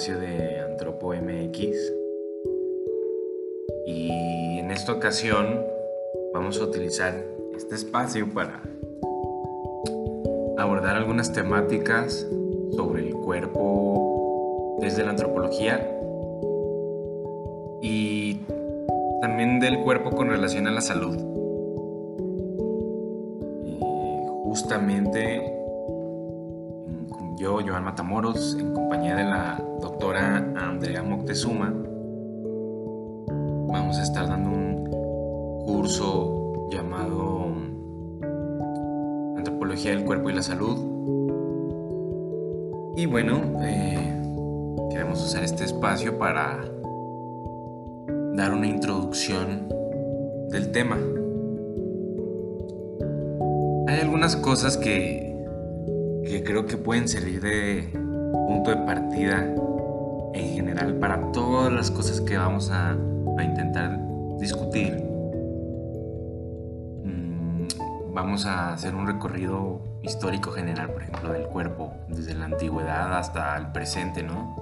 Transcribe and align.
espacio 0.00 0.18
de 0.18 0.60
Antropo 0.60 1.12
MX 1.12 1.92
y 3.86 4.58
en 4.58 4.70
esta 4.70 4.94
ocasión 4.94 5.62
vamos 6.32 6.58
a 6.58 6.64
utilizar 6.64 7.22
este 7.54 7.74
espacio 7.74 8.26
para 8.32 8.62
abordar 10.56 10.96
algunas 10.96 11.34
temáticas 11.34 12.26
sobre 12.74 13.08
el 13.08 13.14
cuerpo 13.14 14.78
desde 14.80 15.04
la 15.04 15.10
antropología 15.10 15.86
y 17.82 18.40
también 19.20 19.60
del 19.60 19.80
cuerpo 19.80 20.12
con 20.12 20.30
relación 20.30 20.66
a 20.66 20.70
la 20.70 20.80
salud. 20.80 21.18
Justamente 24.44 25.59
yo, 27.40 27.58
Joan 27.66 27.84
Matamoros, 27.84 28.54
en 28.60 28.74
compañía 28.74 29.16
de 29.16 29.24
la 29.24 29.64
doctora 29.80 30.52
Andrea 30.56 31.02
Moctezuma, 31.02 31.72
vamos 33.66 33.96
a 33.96 34.02
estar 34.02 34.28
dando 34.28 34.50
un 34.50 35.64
curso 35.64 36.68
llamado 36.70 37.46
Antropología 39.38 39.92
del 39.92 40.04
Cuerpo 40.04 40.28
y 40.28 40.34
la 40.34 40.42
Salud. 40.42 40.76
Y 42.98 43.06
bueno, 43.06 43.40
eh, 43.62 44.22
queremos 44.90 45.24
usar 45.24 45.42
este 45.42 45.64
espacio 45.64 46.18
para 46.18 46.62
dar 48.34 48.52
una 48.52 48.66
introducción 48.66 49.66
del 50.50 50.72
tema. 50.72 50.98
Hay 53.88 54.00
algunas 54.00 54.36
cosas 54.36 54.76
que 54.76 55.29
que 56.30 56.44
creo 56.44 56.64
que 56.64 56.76
pueden 56.76 57.08
servir 57.08 57.40
de 57.40 57.90
punto 57.92 58.70
de 58.70 58.76
partida 58.76 59.52
en 60.32 60.54
general 60.54 60.94
para 60.94 61.32
todas 61.32 61.72
las 61.72 61.90
cosas 61.90 62.20
que 62.20 62.36
vamos 62.38 62.70
a, 62.70 62.96
intentar 63.42 63.98
discutir. 64.38 65.02
Mm, 67.04 68.12
vamos 68.12 68.44
a 68.44 68.74
hacer 68.74 68.94
un 68.94 69.06
recorrido 69.06 69.80
histórico 70.02 70.50
general, 70.52 70.90
por 70.92 71.02
ejemplo, 71.02 71.32
del 71.32 71.46
cuerpo, 71.46 71.94
desde 72.08 72.34
la 72.34 72.44
antigüedad 72.44 73.16
hasta 73.16 73.56
el 73.56 73.72
presente, 73.72 74.22
¿no? 74.22 74.56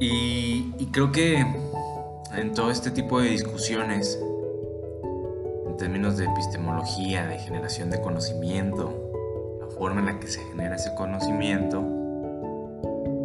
Y, 0.00 0.74
y 0.78 0.90
creo 0.92 1.10
que 1.10 1.38
en 2.36 2.52
todo 2.54 2.70
este 2.70 2.90
tipo 2.90 3.20
de 3.22 3.30
discusiones, 3.30 4.22
en 5.66 5.76
términos 5.78 6.18
de 6.18 6.26
epistemología, 6.26 7.26
de 7.26 7.38
generación 7.38 7.88
de 7.88 8.02
conocimiento, 8.02 9.07
forma 9.78 10.00
en 10.00 10.06
la 10.06 10.18
que 10.18 10.26
se 10.26 10.40
genera 10.40 10.74
ese 10.74 10.94
conocimiento, 10.94 11.84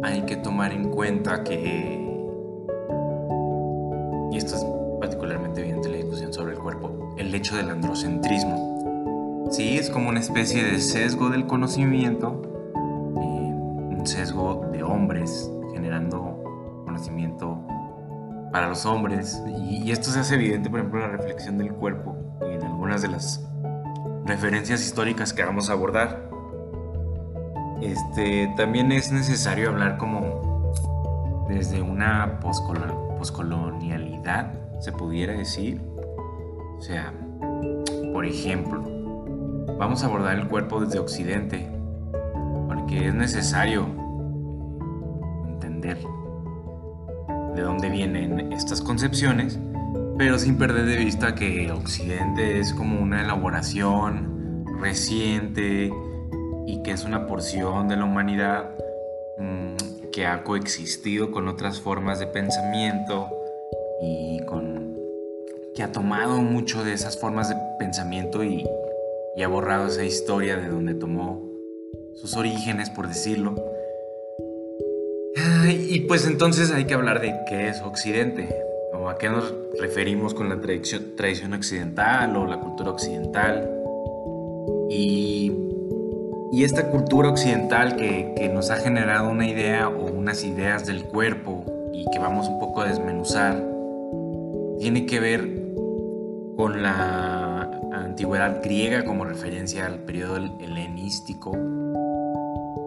hay 0.02 0.22
que 0.22 0.36
tomar 0.36 0.72
en 0.72 0.90
cuenta 0.90 1.42
que, 1.42 2.00
y 4.30 4.36
esto 4.36 4.54
es 4.54 4.66
particularmente 5.00 5.60
evidente 5.60 5.88
en 5.88 5.92
la 5.92 5.98
discusión 5.98 6.32
sobre 6.32 6.52
el 6.52 6.58
cuerpo, 6.58 7.14
el 7.16 7.34
hecho 7.34 7.56
del 7.56 7.70
androcentrismo. 7.70 9.48
Sí, 9.50 9.76
es 9.78 9.90
como 9.90 10.08
una 10.08 10.20
especie 10.20 10.62
de 10.62 10.78
sesgo 10.78 11.28
del 11.30 11.46
conocimiento, 11.46 12.42
eh, 13.16 13.54
un 13.98 14.06
sesgo 14.06 14.68
de 14.72 14.82
hombres 14.82 15.50
generando 15.72 16.42
conocimiento 16.84 17.58
para 18.52 18.68
los 18.68 18.86
hombres, 18.86 19.42
y, 19.46 19.82
y 19.84 19.90
esto 19.90 20.10
se 20.10 20.20
hace 20.20 20.36
evidente, 20.36 20.70
por 20.70 20.78
ejemplo, 20.78 21.04
en 21.04 21.10
la 21.10 21.16
reflexión 21.16 21.58
del 21.58 21.72
cuerpo 21.72 22.16
y 22.42 22.54
en 22.54 22.62
algunas 22.62 23.02
de 23.02 23.08
las 23.08 23.44
referencias 24.24 24.80
históricas 24.82 25.32
que 25.32 25.44
vamos 25.44 25.70
a 25.70 25.72
abordar. 25.72 26.33
Este, 27.80 28.52
también 28.56 28.92
es 28.92 29.12
necesario 29.12 29.70
hablar 29.70 29.98
como 29.98 30.64
desde 31.48 31.82
una 31.82 32.40
poscolonialidad, 32.40 34.52
se 34.80 34.92
pudiera 34.92 35.34
decir. 35.34 35.80
O 36.78 36.80
sea, 36.80 37.12
por 38.12 38.24
ejemplo, 38.24 38.82
vamos 39.78 40.02
a 40.02 40.06
abordar 40.06 40.38
el 40.38 40.48
cuerpo 40.48 40.80
desde 40.80 40.98
Occidente, 40.98 41.68
porque 42.66 43.08
es 43.08 43.14
necesario 43.14 43.86
entender 45.46 45.98
de 47.54 47.62
dónde 47.62 47.88
vienen 47.88 48.52
estas 48.52 48.80
concepciones, 48.80 49.58
pero 50.18 50.38
sin 50.38 50.56
perder 50.56 50.86
de 50.86 50.96
vista 50.96 51.34
que 51.34 51.70
Occidente 51.72 52.60
es 52.60 52.72
como 52.72 53.00
una 53.00 53.22
elaboración 53.22 54.64
reciente, 54.80 55.92
y 56.66 56.82
que 56.82 56.92
es 56.92 57.04
una 57.04 57.26
porción 57.26 57.88
de 57.88 57.96
la 57.96 58.04
humanidad 58.04 58.70
mm, 59.38 60.10
que 60.12 60.26
ha 60.26 60.42
coexistido 60.42 61.30
con 61.30 61.48
otras 61.48 61.80
formas 61.80 62.18
de 62.18 62.26
pensamiento 62.26 63.28
y 64.00 64.40
con 64.46 64.94
que 65.74 65.82
ha 65.82 65.90
tomado 65.90 66.40
mucho 66.40 66.84
de 66.84 66.92
esas 66.92 67.18
formas 67.18 67.48
de 67.48 67.56
pensamiento 67.78 68.44
y, 68.44 68.64
y 69.36 69.42
ha 69.42 69.48
borrado 69.48 69.88
esa 69.88 70.04
historia 70.04 70.56
de 70.56 70.68
donde 70.68 70.94
tomó 70.94 71.42
sus 72.14 72.36
orígenes, 72.36 72.90
por 72.90 73.08
decirlo. 73.08 73.54
Y 75.66 76.00
pues 76.00 76.26
entonces 76.26 76.70
hay 76.70 76.84
que 76.84 76.94
hablar 76.94 77.20
de 77.20 77.34
qué 77.48 77.68
es 77.68 77.80
Occidente, 77.82 78.48
o 78.92 79.08
a 79.08 79.18
qué 79.18 79.28
nos 79.28 79.52
referimos 79.80 80.34
con 80.34 80.48
la 80.48 80.60
tradición, 80.60 81.16
tradición 81.16 81.52
occidental 81.52 82.36
o 82.36 82.46
la 82.46 82.60
cultura 82.60 82.90
occidental. 82.90 83.70
Y 84.90 85.52
y 86.54 86.62
esta 86.62 86.88
cultura 86.88 87.30
occidental 87.30 87.96
que, 87.96 88.48
nos 88.54 88.70
ha 88.70 88.76
generado 88.76 89.28
una 89.28 89.48
idea 89.48 89.88
o 89.88 90.04
unas 90.12 90.44
ideas 90.44 90.86
del 90.86 91.02
cuerpo 91.02 91.64
y 91.92 92.04
que 92.12 92.20
vamos 92.20 92.46
un 92.46 92.60
poco 92.60 92.82
a 92.82 92.86
desmenuzar, 92.86 93.60
tiene 94.78 95.04
que 95.04 95.18
ver 95.18 95.50
con 96.56 96.80
la 96.80 97.62
antigüedad 97.92 98.62
griega 98.62 99.04
como 99.04 99.24
referencia 99.24 99.86
al 99.86 100.04
periodo 100.04 100.36
helenístico. 100.36 101.50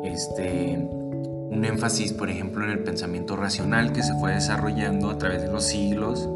Este, 0.05 0.77
un 0.77 1.65
énfasis, 1.65 2.13
por 2.13 2.29
ejemplo, 2.29 2.63
en 2.63 2.71
el 2.71 2.79
pensamiento 2.79 3.35
racional 3.35 3.91
que 3.91 4.01
se 4.01 4.13
fue 4.13 4.31
desarrollando 4.31 5.09
a 5.09 5.17
través 5.17 5.41
de 5.41 5.51
los 5.51 5.65
siglos, 5.65 6.29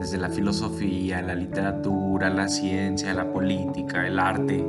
desde 0.00 0.18
la 0.18 0.30
filosofía, 0.30 1.22
la 1.22 1.36
literatura, 1.36 2.28
la 2.28 2.48
ciencia, 2.48 3.14
la 3.14 3.32
política, 3.32 4.04
el 4.04 4.18
arte 4.18 4.66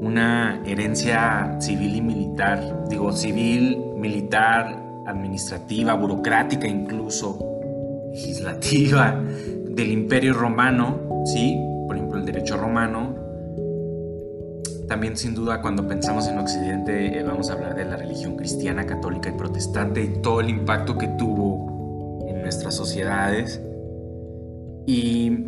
una 0.00 0.62
herencia 0.66 1.56
civil 1.60 1.96
y 1.96 2.02
militar, 2.02 2.84
digo 2.88 3.12
civil, 3.12 3.78
militar, 3.96 4.82
administrativa, 5.06 5.94
burocrática 5.94 6.66
incluso, 6.66 7.38
legislativa 8.10 9.20
del 9.68 9.90
imperio 9.90 10.34
romano, 10.34 11.22
¿sí? 11.24 11.58
Por 11.86 11.96
ejemplo, 11.96 12.18
el 12.18 12.24
derecho 12.24 12.56
romano. 12.56 13.14
También 14.88 15.16
sin 15.16 15.34
duda 15.34 15.60
cuando 15.60 15.86
pensamos 15.86 16.28
en 16.28 16.38
Occidente 16.38 17.18
eh, 17.18 17.22
vamos 17.24 17.50
a 17.50 17.54
hablar 17.54 17.74
de 17.74 17.84
la 17.84 17.96
religión 17.96 18.36
cristiana, 18.36 18.86
católica 18.86 19.28
y 19.28 19.32
protestante 19.32 20.02
y 20.02 20.22
todo 20.22 20.40
el 20.40 20.48
impacto 20.48 20.96
que 20.96 21.08
tuvo 21.08 22.24
en 22.28 22.42
nuestras 22.42 22.74
sociedades. 22.74 23.60
Y, 24.86 25.46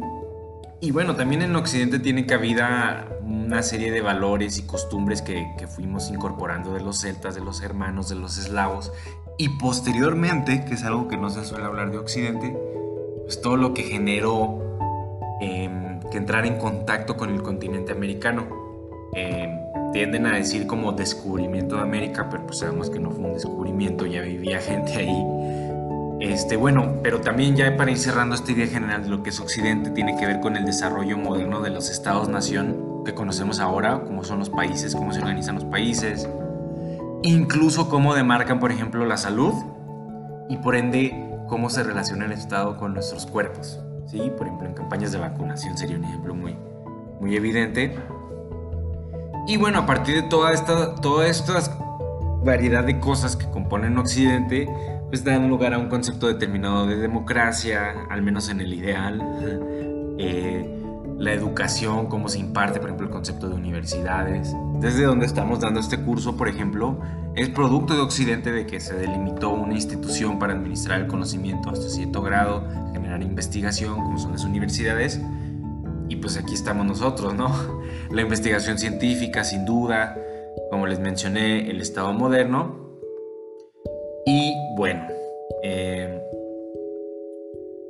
y 0.80 0.92
bueno, 0.92 1.16
también 1.16 1.42
en 1.42 1.56
Occidente 1.56 1.98
tiene 1.98 2.24
cabida 2.24 3.08
una 3.22 3.62
serie 3.62 3.90
de 3.90 4.00
valores 4.00 4.58
y 4.58 4.62
costumbres 4.62 5.22
que, 5.22 5.44
fuimos 5.66 6.08
incorporando 6.10 6.72
de 6.72 6.80
los 6.80 7.00
celtas, 7.00 7.34
de 7.34 7.40
los 7.40 7.62
hermanos, 7.62 8.08
de 8.08 8.14
los 8.14 8.38
eslavos, 8.38 8.92
y 9.36 9.48
posteriormente, 9.58 10.64
que 10.64 10.74
es 10.74 10.84
algo 10.84 11.08
que 11.08 11.16
no 11.16 11.30
se 11.30 11.44
suele 11.44 11.64
hablar 11.64 11.90
de 11.90 11.98
Occidente, 11.98 12.56
pues 13.24 13.40
todo 13.40 13.56
lo 13.56 13.74
que 13.74 13.82
generó 13.82 14.76
em, 15.40 16.00
que 16.10 16.18
entrar 16.18 16.46
en 16.46 16.58
contacto 16.58 17.16
con 17.16 17.30
el 17.30 17.42
continente 17.42 17.92
americano. 17.92 18.46
Em, 19.14 19.58
tienden 19.92 20.26
a 20.26 20.36
decir 20.36 20.66
como 20.66 20.92
descubrimiento 20.92 21.76
de 21.76 21.82
América, 21.82 22.28
pero 22.30 22.46
pues 22.46 22.58
sabemos 22.58 22.90
que 22.90 22.98
no 23.00 23.10
fue 23.10 23.24
un 23.24 23.34
descubrimiento, 23.34 24.06
ya 24.06 24.20
vivía 24.20 24.60
gente 24.60 24.92
ahí. 24.94 25.24
Este, 26.28 26.56
bueno, 26.56 26.96
pero 27.02 27.22
también 27.22 27.56
ya 27.56 27.74
para 27.78 27.90
ir 27.90 27.96
cerrando 27.96 28.34
esta 28.34 28.52
idea 28.52 28.66
general 28.66 29.02
de 29.02 29.08
lo 29.08 29.22
que 29.22 29.30
es 29.30 29.40
Occidente, 29.40 29.90
tiene 29.90 30.14
que 30.14 30.26
ver 30.26 30.40
con 30.40 30.58
el 30.58 30.66
desarrollo 30.66 31.16
moderno 31.16 31.62
de 31.62 31.70
los 31.70 31.88
estados-nación 31.88 33.02
que 33.06 33.14
conocemos 33.14 33.60
ahora, 33.60 34.02
cómo 34.06 34.22
son 34.24 34.38
los 34.38 34.50
países, 34.50 34.94
cómo 34.94 35.14
se 35.14 35.20
organizan 35.20 35.54
los 35.54 35.64
países, 35.64 36.28
incluso 37.22 37.88
cómo 37.88 38.14
demarcan, 38.14 38.60
por 38.60 38.70
ejemplo, 38.70 39.06
la 39.06 39.16
salud 39.16 39.54
y 40.50 40.58
por 40.58 40.76
ende 40.76 41.14
cómo 41.48 41.70
se 41.70 41.82
relaciona 41.82 42.26
el 42.26 42.32
Estado 42.32 42.76
con 42.76 42.92
nuestros 42.92 43.24
cuerpos. 43.24 43.80
¿sí? 44.06 44.30
Por 44.36 44.48
ejemplo, 44.48 44.68
en 44.68 44.74
campañas 44.74 45.12
de 45.12 45.18
vacunación 45.18 45.78
sería 45.78 45.96
un 45.96 46.04
ejemplo 46.04 46.34
muy, 46.34 46.58
muy 47.22 47.36
evidente. 47.36 47.98
Y 49.46 49.56
bueno, 49.56 49.78
a 49.78 49.86
partir 49.86 50.14
de 50.14 50.28
toda 50.28 50.52
esta, 50.52 50.94
toda 50.96 51.26
esta 51.26 51.58
variedad 52.44 52.84
de 52.84 53.00
cosas 53.00 53.34
que 53.34 53.48
componen 53.48 53.96
Occidente, 53.96 54.68
pues 55.08 55.24
dan 55.24 55.48
lugar 55.48 55.74
a 55.74 55.78
un 55.78 55.88
concepto 55.88 56.26
determinado 56.26 56.86
de 56.86 56.96
democracia, 56.96 58.06
al 58.10 58.22
menos 58.22 58.48
en 58.48 58.60
el 58.60 58.72
ideal. 58.74 59.22
Eh, 60.18 60.74
la 61.18 61.32
educación, 61.32 62.06
cómo 62.06 62.28
se 62.28 62.38
imparte, 62.38 62.78
por 62.78 62.90
ejemplo, 62.90 63.06
el 63.06 63.12
concepto 63.12 63.48
de 63.48 63.56
universidades. 63.56 64.54
Desde 64.80 65.04
donde 65.04 65.26
estamos 65.26 65.60
dando 65.60 65.80
este 65.80 65.98
curso, 66.00 66.36
por 66.36 66.48
ejemplo, 66.48 67.00
es 67.34 67.48
producto 67.48 67.94
de 67.94 68.00
Occidente 68.00 68.52
de 68.52 68.66
que 68.66 68.78
se 68.78 68.94
delimitó 68.94 69.50
una 69.50 69.74
institución 69.74 70.38
para 70.38 70.52
administrar 70.52 71.00
el 71.00 71.08
conocimiento 71.08 71.70
hasta 71.70 71.88
cierto 71.88 72.22
grado, 72.22 72.64
generar 72.92 73.22
investigación, 73.22 73.96
como 73.96 74.18
son 74.18 74.32
las 74.32 74.44
universidades. 74.44 75.20
Y 76.08 76.16
pues 76.16 76.36
aquí 76.36 76.54
estamos 76.54 76.86
nosotros, 76.86 77.34
¿no? 77.34 77.52
La 78.10 78.22
investigación 78.22 78.78
científica, 78.78 79.42
sin 79.42 79.64
duda, 79.64 80.16
como 80.70 80.86
les 80.86 81.00
mencioné, 81.00 81.68
el 81.70 81.80
Estado 81.80 82.12
moderno. 82.12 82.87
Bueno, 84.78 85.08
eh, 85.64 86.22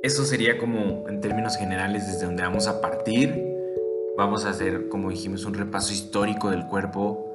eso 0.01 0.25
sería 0.25 0.57
como 0.57 1.07
en 1.07 1.21
términos 1.21 1.55
generales 1.55 2.07
desde 2.07 2.25
donde 2.25 2.41
vamos 2.41 2.67
a 2.67 2.81
partir. 2.81 3.45
Vamos 4.17 4.43
a 4.43 4.49
hacer, 4.49 4.89
como 4.89 5.11
dijimos, 5.11 5.45
un 5.45 5.53
repaso 5.53 5.93
histórico 5.93 6.49
del 6.49 6.65
cuerpo, 6.65 7.31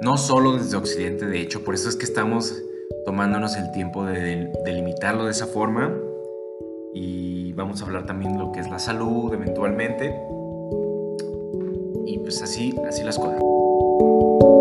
no 0.00 0.16
solo 0.16 0.56
desde 0.56 0.78
Occidente, 0.78 1.26
de 1.26 1.38
hecho, 1.38 1.64
por 1.64 1.74
eso 1.74 1.90
es 1.90 1.96
que 1.96 2.06
estamos 2.06 2.62
tomándonos 3.04 3.58
el 3.58 3.72
tiempo 3.72 4.06
de 4.06 4.50
delimitarlo 4.64 5.26
de 5.26 5.32
esa 5.32 5.48
forma. 5.48 5.94
Y 6.94 7.52
vamos 7.52 7.82
a 7.82 7.84
hablar 7.84 8.06
también 8.06 8.32
de 8.32 8.38
lo 8.38 8.52
que 8.52 8.60
es 8.60 8.70
la 8.70 8.78
salud 8.78 9.34
eventualmente. 9.34 10.18
Y 12.06 12.20
pues 12.20 12.40
así, 12.40 12.74
así 12.88 13.04
las 13.04 13.18
cosas. 13.18 14.53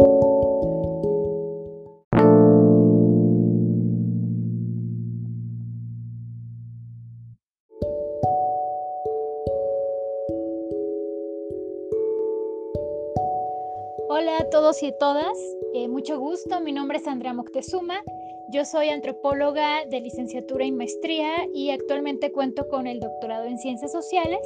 Todos 14.63 14.81
y 14.81 14.93
todas, 14.97 15.37
eh, 15.73 15.89
mucho 15.89 16.17
gusto, 16.17 16.61
mi 16.61 16.71
nombre 16.71 16.97
es 16.97 17.05
Andrea 17.05 17.33
Moctezuma, 17.33 18.01
yo 18.49 18.63
soy 18.63 18.87
antropóloga 18.87 19.83
de 19.91 19.99
licenciatura 19.99 20.63
y 20.63 20.71
maestría 20.71 21.49
y 21.53 21.71
actualmente 21.71 22.31
cuento 22.31 22.65
con 22.69 22.87
el 22.87 23.01
doctorado 23.01 23.43
en 23.43 23.57
ciencias 23.57 23.91
sociales 23.91 24.39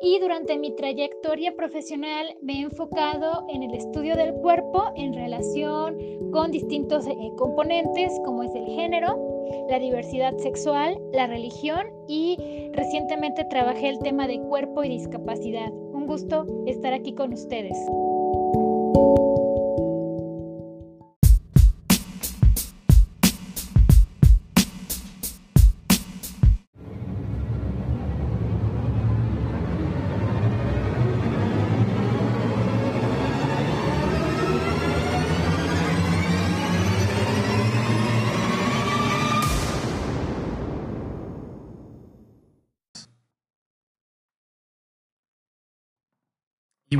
y 0.00 0.18
durante 0.18 0.56
mi 0.56 0.74
trayectoria 0.74 1.54
profesional 1.54 2.34
me 2.40 2.54
he 2.54 2.62
enfocado 2.62 3.44
en 3.50 3.62
el 3.62 3.74
estudio 3.74 4.16
del 4.16 4.32
cuerpo 4.32 4.94
en 4.96 5.12
relación 5.12 5.98
con 6.32 6.50
distintos 6.52 7.06
eh, 7.06 7.14
componentes 7.36 8.18
como 8.24 8.44
es 8.44 8.54
el 8.54 8.64
género, 8.64 9.14
la 9.68 9.78
diversidad 9.78 10.34
sexual, 10.38 10.96
la 11.12 11.26
religión 11.26 11.86
y 12.08 12.70
recientemente 12.72 13.44
trabajé 13.44 13.90
el 13.90 13.98
tema 13.98 14.26
de 14.26 14.40
cuerpo 14.40 14.84
y 14.84 14.88
discapacidad. 14.88 15.70
Un 15.70 16.06
gusto 16.06 16.46
estar 16.64 16.94
aquí 16.94 17.12
con 17.12 17.34
ustedes. 17.34 17.76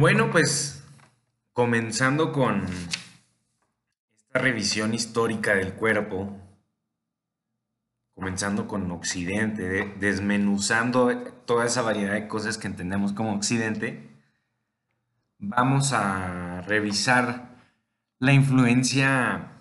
Bueno, 0.01 0.31
pues 0.31 0.83
comenzando 1.53 2.33
con 2.33 2.65
esta 4.17 4.39
revisión 4.39 4.95
histórica 4.95 5.55
del 5.55 5.75
cuerpo, 5.75 6.39
comenzando 8.15 8.67
con 8.67 8.91
Occidente, 8.93 9.95
desmenuzando 10.01 11.15
toda 11.45 11.67
esa 11.67 11.83
variedad 11.83 12.15
de 12.15 12.29
cosas 12.29 12.57
que 12.57 12.67
entendemos 12.67 13.13
como 13.13 13.35
Occidente, 13.35 14.09
vamos 15.37 15.93
a 15.93 16.63
revisar 16.63 17.51
la 18.21 18.33
influencia 18.33 19.53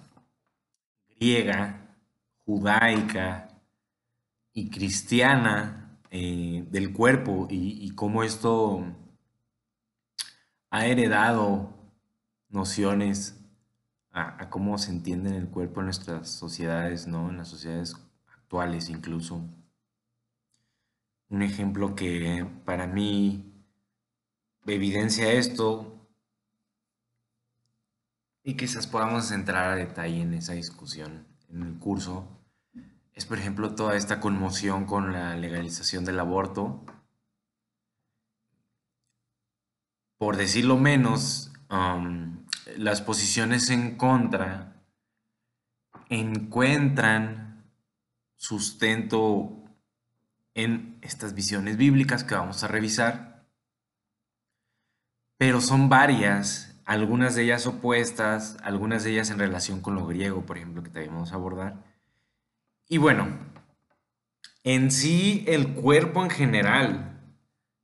griega, 1.20 1.98
judaica 2.46 3.50
y 4.54 4.70
cristiana 4.70 6.00
eh, 6.12 6.66
del 6.70 6.94
cuerpo 6.94 7.46
y 7.50 7.92
cómo 7.94 8.24
esto 8.24 8.96
ha 10.70 10.86
heredado 10.86 11.74
nociones 12.50 13.40
a, 14.12 14.50
cómo 14.50 14.78
se 14.78 14.92
entiende 14.92 15.36
el 15.38 15.50
cuerpo 15.50 15.80
en 15.80 15.88
nuestras 15.88 16.30
sociedades, 16.30 17.08
¿no? 17.08 17.30
En 17.30 17.38
las 17.38 17.48
sociedades 17.48 17.96
actuales 18.28 18.90
incluso. 18.90 19.42
Un 21.30 21.44
ejemplo 21.44 21.96
que 21.96 22.48
para 22.66 22.88
mí 22.88 23.54
evidencia 24.66 25.32
esto 25.32 26.08
y 28.44 28.56
quizás 28.56 28.88
podamos 28.88 29.32
entrar 29.32 29.72
a 29.72 29.76
detalle 29.76 30.22
en 30.22 30.34
esa 30.34 30.54
discusión 30.54 31.28
en 31.50 31.64
el 31.64 31.78
curso 31.80 32.28
es 33.14 33.26
por 33.26 33.38
ejemplo 33.38 33.76
toda 33.76 33.96
esta 33.96 34.20
conmoción 34.20 34.86
con 34.86 35.12
la 35.12 35.36
legalización 35.36 36.06
del 36.06 36.20
aborto 36.20 36.84
por 40.20 40.36
decirlo 40.36 40.78
menos, 40.78 41.52
um, 41.72 42.46
las 42.78 43.02
posiciones 43.02 43.70
en 43.70 43.96
contra 43.96 44.76
encuentran 46.10 47.64
sustento 48.36 49.64
en 50.54 51.00
estas 51.02 51.34
visiones 51.34 51.78
bíblicas 51.78 52.26
que 52.26 52.36
vamos 52.36 52.64
a 52.64 52.68
revisar, 52.68 53.48
pero 55.38 55.62
son 55.62 55.88
varias, 55.88 56.82
algunas 56.84 57.36
de 57.36 57.44
ellas 57.44 57.66
opuestas, 57.66 58.58
algunas 58.62 59.06
de 59.06 59.12
ellas 59.12 59.30
en 59.30 59.40
relación 59.40 59.80
con 59.80 59.96
lo 59.96 60.06
griego, 60.06 60.46
por 60.46 60.58
ejemplo, 60.58 60.84
que 60.84 61.08
vamos 61.08 61.32
a 61.32 61.36
abordar. 61.36 61.82
Y 62.90 62.98
bueno, 62.98 63.40
en 64.66 64.92
sí 64.92 65.46
el 65.48 65.76
cuerpo 65.76 66.26
en 66.26 66.30
general 66.30 67.19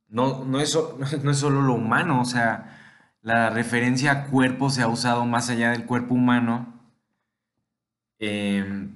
no, 0.08 0.44
no, 0.44 0.60
es, 0.60 0.78
no 1.22 1.30
es 1.30 1.38
solo 1.38 1.62
lo 1.62 1.74
humano, 1.74 2.20
o 2.20 2.24
sea, 2.24 2.76
la 3.22 3.50
referencia 3.50 4.12
a 4.12 4.26
cuerpo 4.26 4.70
se 4.70 4.82
ha 4.82 4.88
usado 4.88 5.26
más 5.26 5.50
allá 5.50 5.72
del 5.72 5.84
cuerpo 5.84 6.14
humano. 6.14 6.74
Em, 8.18 8.94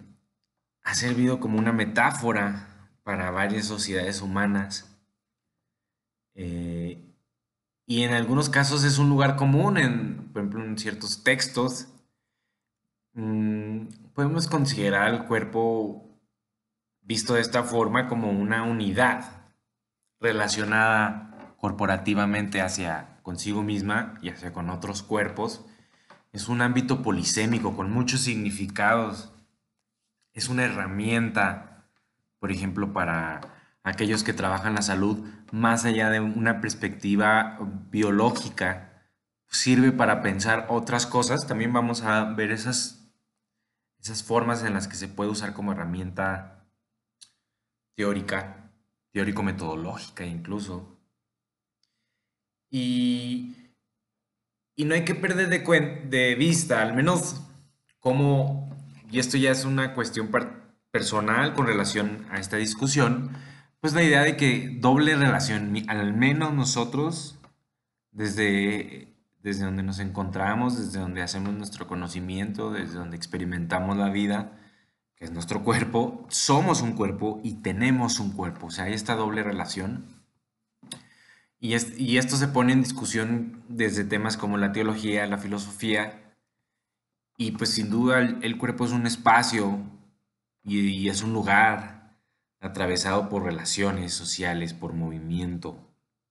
ha 0.82 0.94
servido 0.94 1.40
como 1.40 1.58
una 1.58 1.72
metáfora 1.72 2.68
para 3.02 3.30
varias 3.30 3.66
sociedades 3.66 4.22
humanas. 4.22 4.96
Eh, 6.34 7.04
y 7.86 8.02
en 8.04 8.12
algunos 8.12 8.48
casos 8.48 8.84
es 8.84 8.98
un 8.98 9.08
lugar 9.08 9.36
común, 9.36 9.78
en, 9.78 10.28
por 10.32 10.42
ejemplo, 10.42 10.64
en 10.64 10.78
ciertos 10.78 11.24
textos. 11.24 11.88
Mm, 13.14 13.88
podemos 14.14 14.46
considerar 14.46 15.12
el 15.12 15.24
cuerpo 15.24 16.08
visto 17.02 17.34
de 17.34 17.40
esta 17.40 17.64
forma 17.64 18.06
como 18.06 18.30
una 18.30 18.62
unidad 18.62 19.39
relacionada 20.20 21.54
corporativamente 21.56 22.60
hacia 22.60 23.18
consigo 23.22 23.62
misma 23.62 24.14
y 24.22 24.28
hacia 24.28 24.52
con 24.52 24.70
otros 24.70 25.02
cuerpos. 25.02 25.64
Es 26.32 26.48
un 26.48 26.62
ámbito 26.62 27.02
polisémico 27.02 27.74
con 27.74 27.90
muchos 27.90 28.20
significados. 28.20 29.32
Es 30.32 30.48
una 30.48 30.64
herramienta, 30.64 31.86
por 32.38 32.52
ejemplo, 32.52 32.92
para 32.92 33.40
aquellos 33.82 34.22
que 34.22 34.32
trabajan 34.32 34.74
la 34.74 34.82
salud 34.82 35.26
más 35.50 35.84
allá 35.84 36.10
de 36.10 36.20
una 36.20 36.60
perspectiva 36.60 37.58
biológica. 37.90 38.86
Sirve 39.48 39.90
para 39.90 40.22
pensar 40.22 40.66
otras 40.68 41.06
cosas. 41.06 41.46
También 41.46 41.72
vamos 41.72 42.02
a 42.02 42.24
ver 42.24 42.52
esas, 42.52 43.10
esas 43.98 44.22
formas 44.22 44.62
en 44.62 44.74
las 44.74 44.86
que 44.86 44.96
se 44.96 45.08
puede 45.08 45.30
usar 45.30 45.52
como 45.52 45.72
herramienta 45.72 46.64
teórica 47.96 48.59
teórico-metodológica 49.12 50.24
incluso. 50.24 50.98
Y, 52.70 53.56
y, 54.76 54.84
no 54.84 54.94
hay 54.94 55.04
que 55.04 55.14
perder 55.14 55.48
de, 55.48 55.58
de 56.08 56.34
vista, 56.36 56.82
al 56.82 56.94
menos 56.94 57.42
como, 57.98 58.70
y 59.10 59.18
esto 59.18 59.36
ya 59.36 59.50
es 59.50 59.64
una 59.64 59.92
cuestión 59.94 60.30
personal 60.90 61.54
con 61.54 61.66
relación 61.66 62.26
a 62.30 62.38
esta 62.38 62.56
discusión, 62.56 63.30
pues 63.80 63.94
la 63.94 64.02
idea 64.02 64.22
de 64.22 64.36
que 64.36 64.76
doble 64.78 65.16
relación, 65.16 65.74
al 65.88 66.14
menos 66.14 66.52
nosotros, 66.52 67.38
desde, 68.12 69.08
desde 69.42 69.64
donde 69.64 69.82
nos 69.82 69.98
encontramos, 69.98 70.78
desde 70.78 71.00
donde 71.00 71.22
hacemos 71.22 71.54
nuestro 71.54 71.86
conocimiento, 71.86 72.70
desde 72.70 72.94
donde 72.94 73.16
experimentamos 73.16 73.96
la 73.96 74.10
vida, 74.10 74.52
es 75.20 75.30
nuestro 75.30 75.62
cuerpo, 75.62 76.26
somos 76.28 76.80
un 76.80 76.94
cuerpo 76.94 77.40
y 77.44 77.56
tenemos 77.62 78.18
un 78.18 78.32
cuerpo. 78.32 78.66
O 78.66 78.70
sea, 78.70 78.86
hay 78.86 78.94
esta 78.94 79.14
doble 79.14 79.42
relación. 79.42 80.06
Y, 81.60 81.76
y 82.02 82.16
esto 82.16 82.36
se 82.36 82.48
pone 82.48 82.72
en 82.72 82.82
discusión 82.82 83.62
desde 83.68 84.04
temas 84.04 84.38
como 84.38 84.56
la 84.56 84.72
teología, 84.72 85.26
la 85.26 85.36
filosofía, 85.36 86.20
y 87.40 87.52
pues 87.52 87.70
sin 87.70 87.88
duda 87.88 88.20
el, 88.20 88.58
cuerpo 88.58 88.84
es 88.84 88.92
un 88.92 89.06
espacio 89.06 89.78
y, 90.62 91.08
es 91.08 91.22
un 91.22 91.32
lugar 91.32 92.18
atravesado 92.60 93.30
por 93.30 93.44
relaciones 93.44 94.12
sociales, 94.12 94.74
por 94.74 94.92
movimiento, 94.92 95.78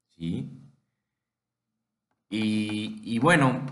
¿sí? 0.09 0.51
Y, 2.29 3.01
y, 3.03 3.17
bueno, 3.17 3.65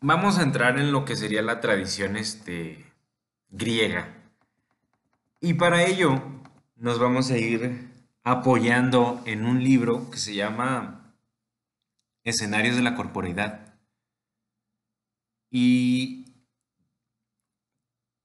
vamos 0.00 0.38
a 0.38 0.42
entrar 0.42 0.80
en 0.80 0.90
lo 0.90 1.04
que 1.04 1.14
sería 1.14 1.40
la 1.40 1.60
tradición 1.60 2.16
este, 2.16 2.84
griega. 3.48 4.19
Y 5.40 5.54
para 5.54 5.84
ello 5.84 6.22
nos 6.76 6.98
vamos 6.98 7.30
a 7.30 7.38
ir 7.38 7.88
apoyando 8.22 9.22
en 9.24 9.46
un 9.46 9.64
libro 9.64 10.10
que 10.10 10.18
se 10.18 10.34
llama 10.34 11.14
Escenarios 12.24 12.76
de 12.76 12.82
la 12.82 12.94
Corporeidad. 12.94 13.74
Y 15.50 16.20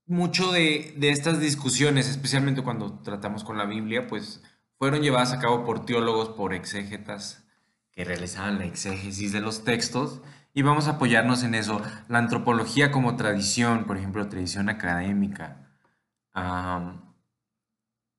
mucho 0.06 0.52
de, 0.52 0.94
estas 1.00 1.40
discusiones, 1.40 2.08
especialmente 2.08 2.62
cuando 2.62 2.98
tratamos 3.00 3.44
con 3.44 3.58
la 3.58 3.64
Biblia, 3.64 4.06
pues 4.06 4.42
fueron 4.78 5.02
llevadas 5.02 5.32
a 5.32 5.40
cabo 5.40 5.64
por 5.64 5.84
teólogos, 5.84 6.28
por 6.30 6.54
exégetas 6.54 7.44
que 7.92 8.04
realizaban 8.04 8.58
la 8.58 8.66
exégesis 8.66 9.32
de 9.32 9.40
los 9.40 9.64
textos 9.64 10.20
y 10.52 10.62
vamos 10.62 10.86
a 10.86 10.92
apoyarnos 10.92 11.42
en 11.42 11.54
eso. 11.54 11.80
La 12.08 12.18
antropología 12.18 12.92
como 12.92 13.16
tradición, 13.16 13.84
por 13.84 13.96
ejemplo, 13.96 14.28
tradición 14.28 14.68
académica, 14.68 15.66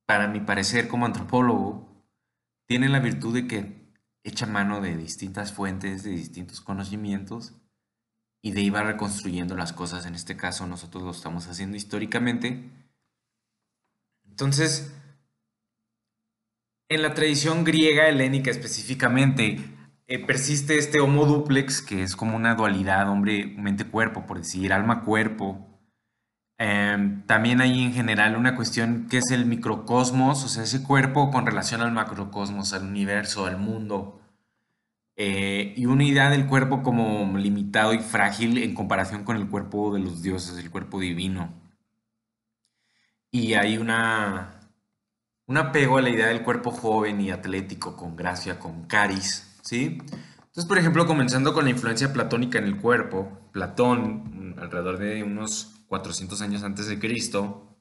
para 0.07 0.27
mi 0.27 0.39
parecer 0.39 0.87
como 0.87 1.05
antropólogo, 1.05 1.85
tiene 2.65 2.89
la 2.89 2.99
virtud 2.99 3.33
de 3.35 3.45
que 3.45 3.93
echa 4.23 4.45
mano 4.45 4.81
de 4.81 4.97
distintas 4.97 5.53
fuentes, 5.53 6.03
de 6.03 6.11
distintos 6.11 6.61
conocimientos 6.61 7.53
y 8.41 8.51
de 8.51 8.61
ir 8.61 8.73
reconstruyendo 8.73 9.55
las 9.55 9.73
cosas. 9.73 10.05
En 10.05 10.15
este 10.15 10.37
caso 10.37 10.65
nosotros 10.65 11.03
lo 11.03 11.11
estamos 11.11 11.47
haciendo 11.47 11.75
históricamente. 11.75 12.71
Entonces, 14.25 14.93
en 16.89 17.01
la 17.01 17.13
tradición 17.13 17.65
griega 17.65 18.07
helénica 18.07 18.49
específicamente, 18.49 19.59
eh, 20.07 20.25
persiste 20.25 20.77
este 20.77 21.01
homo 21.01 21.25
duplex, 21.25 21.81
que 21.81 22.01
es 22.01 22.15
como 22.15 22.37
una 22.37 22.55
dualidad 22.55 23.09
hombre-mente-cuerpo, 23.09 24.25
por 24.25 24.37
decir, 24.37 24.71
alma-cuerpo, 24.71 25.66
Em, 26.59 27.21
también 27.27 27.61
hay 27.61 27.83
en 27.83 27.93
general 27.93 28.35
una 28.35 28.55
cuestión 28.55 29.07
que 29.09 29.17
es 29.17 29.29
el 29.31 29.45
microcosmos, 29.45 30.43
o 30.43 30.47
sea, 30.47 30.63
ese 30.63 30.83
cuerpo 30.83 31.29
con 31.31 31.45
relación 31.45 31.81
al 31.81 31.91
macrocosmos, 31.91 32.73
al 32.73 32.83
universo, 32.83 33.45
al 33.45 33.57
mundo. 33.57 34.19
Eh, 35.15 35.73
y 35.77 35.85
una 35.87 36.03
idea 36.03 36.29
del 36.29 36.47
cuerpo 36.47 36.83
como 36.83 37.37
limitado 37.37 37.93
y 37.93 37.99
frágil 37.99 38.57
en 38.59 38.75
comparación 38.75 39.23
con 39.23 39.35
el 39.37 39.47
cuerpo 39.49 39.93
de 39.93 39.99
los 39.99 40.21
dioses, 40.21 40.57
el 40.57 40.71
cuerpo 40.71 40.99
divino. 40.99 41.53
Y 43.31 43.53
hay 43.53 43.77
una, 43.77 44.59
un 45.47 45.57
apego 45.57 45.97
a 45.97 46.01
la 46.01 46.09
idea 46.09 46.27
del 46.27 46.43
cuerpo 46.43 46.71
joven 46.71 47.21
y 47.21 47.31
atlético, 47.31 47.95
con 47.95 48.15
gracia, 48.15 48.59
con 48.59 48.85
caris, 48.85 49.57
¿sí? 49.61 49.97
Entonces, 50.57 50.65
por 50.65 50.77
ejemplo, 50.77 51.05
comenzando 51.05 51.53
con 51.53 51.65
la 51.65 51.71
influencia 51.71 52.13
platónica 52.13 52.57
en 52.57 52.65
el 52.65 52.77
cuerpo, 52.77 53.31
Platón, 53.51 54.55
alrededor 54.59 54.97
de 54.97 55.23
unos 55.23 55.76
400 55.87 56.41
años 56.41 56.63
antes 56.63 56.87
de 56.87 56.99
Cristo, 56.99 57.77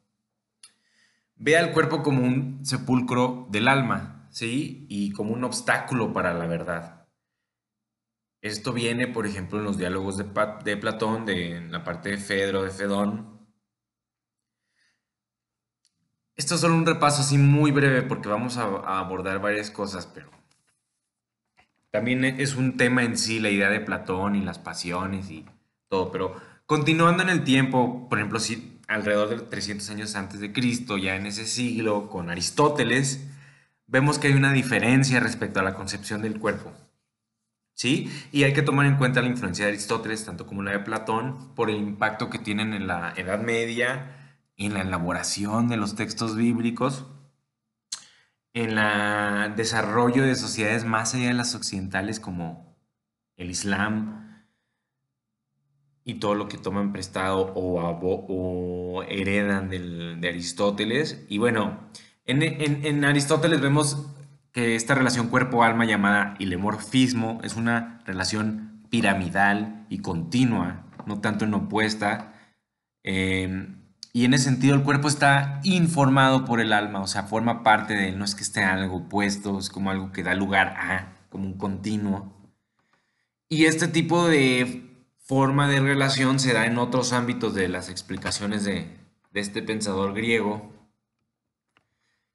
ve 1.37 1.57
al 1.57 1.73
cuerpo 1.73 2.03
como 2.03 2.23
un 2.23 2.65
sepulcro 2.65 3.47
del 3.51 3.69
alma, 3.69 4.29
¿sí? 4.31 4.87
Y 4.89 5.13
como 5.13 5.33
un 5.33 5.45
obstáculo 5.45 6.13
para 6.13 6.35
la 6.35 6.47
verdad. 6.47 7.07
Esto 8.41 8.73
viene, 8.73 9.09
por 9.09 9.27
ejemplo, 9.27 9.59
en 9.59 9.65
los 9.65 9.79
diálogos 9.79 10.17
de, 10.17 10.25
de 10.65 10.77
Platón, 10.77 11.27
de, 11.27 11.57
en 11.57 11.73
la 11.73 11.85
parte 11.85 12.11
de 12.11 12.19
Fedro, 12.19 12.63
de 12.63 12.71
Fedón. 12.71 13.47
Esto 16.37 16.55
es 16.55 16.61
solo 16.61 16.75
un 16.75 16.87
repaso 16.87 17.23
así 17.23 17.39
muy 17.39 17.71
breve 17.71 18.03
porque 18.03 18.29
vamos 18.29 18.57
a, 18.59 18.65
a 18.65 19.01
abordar 19.01 19.41
varias 19.41 19.71
cosas, 19.71 20.07
pero 20.07 20.31
también 21.91 22.25
es 22.25 22.57
un 22.57 22.77
tema 22.77 23.05
en 23.05 23.17
sí 23.17 23.41
la 23.41 23.49
idea 23.49 23.71
de 23.71 23.81
Platón 23.81 24.37
y 24.37 24.43
las 24.43 24.59
pasiones 24.59 25.31
y 25.31 25.47
todo, 25.89 26.13
pero 26.13 26.37
Continuando 26.66 27.23
en 27.23 27.28
el 27.28 27.44
tiempo, 27.44 28.08
por 28.08 28.18
ejemplo, 28.18 28.40
si 28.40 28.80
alrededor 28.88 29.28
de 29.28 29.38
300 29.38 29.88
años 29.90 30.16
antes 30.16 30.40
de 30.40 30.52
Cristo, 30.52 30.99
ya 30.99 31.14
en 31.14 31.26
ese 31.26 31.46
siglo, 31.46 32.08
con 32.08 32.28
Aristóteles, 32.28 33.28
vemos 33.87 34.18
que 34.18 34.26
hay 34.26 34.35
una 34.35 34.52
diferencia 34.52 35.20
respecto 35.20 35.61
a 35.61 35.62
la 35.62 35.75
concepción 35.75 36.23
del 36.23 36.40
cuerpo. 36.40 36.73
¿Sí? 37.75 38.11
Y 38.32 38.44
hay 38.44 38.52
que 38.52 38.62
tomar 38.62 38.87
en 38.87 38.96
cuenta 38.96 39.20
la 39.20 39.28
influencia 39.28 39.66
de 39.66 39.73
Aristóteles, 39.73 40.25
tanto 40.25 40.46
como 40.46 40.62
la 40.62 40.73
de 40.73 40.80
Platón, 40.80 41.54
por 41.54 41.70
el 41.70 41.76
impacto 41.76 42.30
que 42.30 42.38
tienen 42.38 42.73
en 42.73 42.87
la 42.88 43.12
Edad 43.16 43.40
Media, 43.40 44.40
en 44.56 44.75
la 44.75 44.80
elaboración 44.80 45.68
de 45.68 45.76
los 45.76 45.94
textos 45.94 46.35
bíblicos, 46.35 47.06
en 48.54 48.78
el 48.78 49.54
desarrollo 49.54 50.25
de 50.25 50.35
sociedades 50.35 50.85
más 50.85 51.14
allá 51.14 51.28
de 51.28 51.35
las 51.35 51.54
occidentales 51.54 52.18
como 52.18 52.76
el 53.37 53.50
Islam, 53.50 54.25
y 56.07 56.15
todo 56.15 56.37
lo 56.37 56.47
que 56.47 56.57
toman 56.57 56.93
prestado 56.93 57.53
o, 57.57 59.03
heredan 59.09 59.69
de 59.69 60.29
Aristóteles. 60.29 61.27
Y 61.29 61.39
bueno, 61.39 61.81
en, 62.27 63.05
Aristóteles 63.05 63.61
vemos 63.61 64.07
que 64.53 64.77
esta 64.77 64.95
relación 64.95 65.27
cuerpo-alma 65.27 65.85
llamada 65.85 66.37
ilemorfismo 66.39 67.41
es 67.43 67.57
una 67.57 68.03
relación 68.07 68.85
piramidal 68.89 69.85
y 69.91 69.99
continua, 69.99 70.87
no 71.07 71.21
tanto 71.21 71.45
en 71.45 71.55
opuesta. 71.55 72.35
Em, 73.03 73.81
y 74.13 74.25
en 74.25 74.35
ese 74.35 74.45
sentido 74.45 74.77
el 74.77 74.85
cuerpo 74.85 75.09
está 75.09 75.61
informado 75.65 76.45
por 76.45 76.61
el 76.61 76.73
alma, 76.73 77.01
o 77.01 77.09
sea, 77.09 77.25
forma 77.25 77.65
parte 77.65 77.95
de 77.95 78.11
él, 78.11 78.19
no 78.19 78.25
es 78.25 78.37
que 78.37 78.45
esté 78.45 78.63
algo 78.63 78.99
opuesto, 78.99 79.59
es 79.59 79.71
como 79.71 79.91
algo 79.91 80.13
que 80.13 80.23
da 80.23 80.35
lugar 80.35 80.69
a, 80.69 81.17
como 81.31 81.47
un 81.47 81.59
continuo. 81.59 82.33
Y 83.49 83.65
este 83.65 83.89
tipo 83.89 84.29
de 84.29 84.86
forma 85.26 85.66
de 85.66 85.80
relación 85.80 86.38
se 86.38 86.52
da 86.52 86.66
en 86.66 86.78
otros 86.78 87.12
ámbitos 87.12 87.52
de 87.52 87.68
las 87.68 87.90
explicaciones 87.90 88.64
de, 88.64 88.97
este 89.35 89.61
pensador 89.61 90.14
griego, 90.14 90.73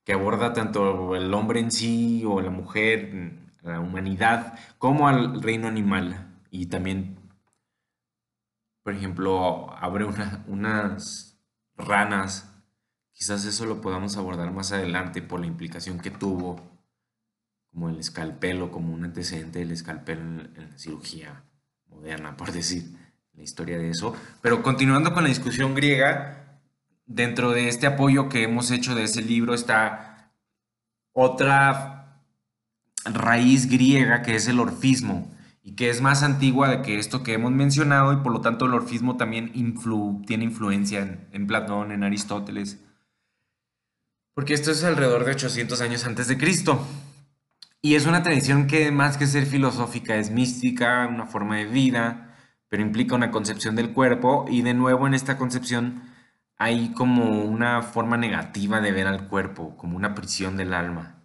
que 0.03 0.13
aborda 0.13 0.53
tanto 0.53 1.15
el 1.15 1.33
hombre 1.33 1.61
en 1.61 1.71
sí 1.71 2.23
o 2.27 2.41
la 2.41 2.51
mujer, 2.51 3.33
la 3.61 3.79
humanidad, 3.79 4.59
como 4.77 5.07
al 5.07 5.41
reino 5.41 5.67
animal. 5.67 6.37
Y 6.51 6.67
también, 6.67 7.17
por 8.83 8.93
ejemplo, 8.93 9.73
abre 9.77 10.05
unas 10.47 11.39
ranas. 11.77 12.53
Quizás 13.13 13.45
eso 13.45 13.65
lo 13.65 13.81
podamos 13.81 14.17
abordar 14.17 14.51
más 14.51 14.71
adelante 14.73 15.21
por 15.23 15.39
la 15.39 15.47
implicación 15.47 15.99
que 15.99 16.11
tuvo, 16.11 16.59
como 17.71 17.89
el 17.89 17.97
escalpelo, 17.97 18.69
como 18.69 18.93
un 18.93 19.05
antecedente 19.05 19.59
del 19.59 19.71
escalpelo 19.71 20.21
en 20.21 20.69
la 20.69 20.77
cirugía 20.77 21.43
moderna, 21.91 22.35
por 22.35 22.51
decir 22.51 22.85
la 23.35 23.43
historia 23.43 23.77
de 23.77 23.89
eso. 23.89 24.15
Pero 24.41 24.63
continuando 24.63 25.13
con 25.13 25.23
la 25.23 25.29
discusión 25.29 25.75
griega, 25.75 26.59
dentro 27.05 27.51
de 27.51 27.67
este 27.67 27.87
apoyo 27.87 28.29
que 28.29 28.43
hemos 28.43 28.71
hecho 28.71 28.95
de 28.95 29.03
ese 29.03 29.21
libro 29.21 29.53
está 29.53 30.31
otra 31.13 32.21
raíz 33.05 33.69
griega 33.69 34.21
que 34.21 34.35
es 34.35 34.47
el 34.47 34.59
orfismo 34.59 35.29
y 35.63 35.75
que 35.75 35.89
es 35.89 36.01
más 36.01 36.23
antigua 36.23 36.69
de 36.69 36.81
que 36.81 36.97
esto 36.97 37.23
que 37.23 37.33
hemos 37.33 37.51
mencionado 37.51 38.13
y 38.13 38.17
por 38.17 38.31
lo 38.31 38.41
tanto 38.41 38.65
el 38.65 38.73
orfismo 38.73 39.17
también 39.17 39.51
tiene 40.25 40.43
influencia 40.43 40.99
en, 40.99 41.27
en, 41.31 41.47
Platón, 41.47 41.91
en 41.91 42.03
Aristóteles, 42.03 42.79
porque 44.33 44.53
esto 44.53 44.71
es 44.71 44.83
alrededor 44.83 45.25
de 45.25 45.31
800 45.31 45.81
años 45.81 46.05
antes 46.05 46.27
de 46.27 46.37
Cristo. 46.37 46.87
Y 47.81 47.95
es 47.95 48.05
una 48.05 48.21
tradición 48.21 48.67
que 48.67 48.91
más 48.91 49.17
que 49.17 49.25
ser 49.25 49.45
filosófica 49.47 50.15
es 50.15 50.29
mística, 50.29 51.07
una 51.07 51.25
forma 51.25 51.57
de 51.57 51.65
vida, 51.65 52.35
pero 52.69 52.83
implica 52.83 53.15
una 53.15 53.31
concepción 53.31 53.75
del 53.75 53.91
cuerpo 53.91 54.45
y 54.47 54.61
de 54.61 54.75
nuevo 54.75 55.07
en 55.07 55.15
esta 55.15 55.37
concepción 55.37 56.03
hay 56.57 56.93
como 56.93 57.43
una 57.43 57.81
forma 57.81 58.17
negativa 58.17 58.81
de 58.81 58.91
ver 58.91 59.07
al 59.07 59.27
cuerpo, 59.27 59.75
como 59.77 59.97
una 59.97 60.13
prisión 60.13 60.57
del 60.57 60.75
alma. 60.75 61.17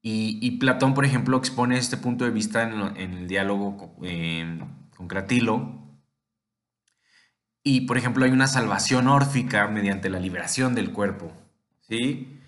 Y, 0.00 0.58
Platón, 0.58 0.94
por 0.94 1.04
ejemplo, 1.04 1.36
expone 1.36 1.76
este 1.76 1.96
punto 1.96 2.24
de 2.24 2.30
vista 2.30 2.62
en, 2.62 2.96
el 2.96 3.26
diálogo 3.26 3.96
em, 4.02 4.60
con 4.96 5.08
Cratilo. 5.08 6.00
Y, 7.64 7.82
por 7.82 7.98
ejemplo, 7.98 8.24
hay 8.24 8.30
una 8.30 8.46
salvación 8.46 9.08
órfica 9.08 9.66
mediante 9.66 10.08
la 10.08 10.20
liberación 10.20 10.76
del 10.76 10.92
cuerpo. 10.92 11.32
¿sí? 11.80 12.40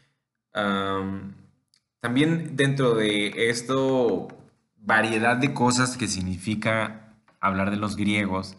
También 2.01 2.57
dentro 2.57 2.95
de 2.95 3.51
esto, 3.51 4.29
variedad 4.77 5.37
de 5.37 5.53
cosas 5.53 5.97
que 5.97 6.07
significa 6.07 7.15
hablar 7.41 7.71
de 7.71 7.77
los 7.77 7.97
griegos, 7.97 8.57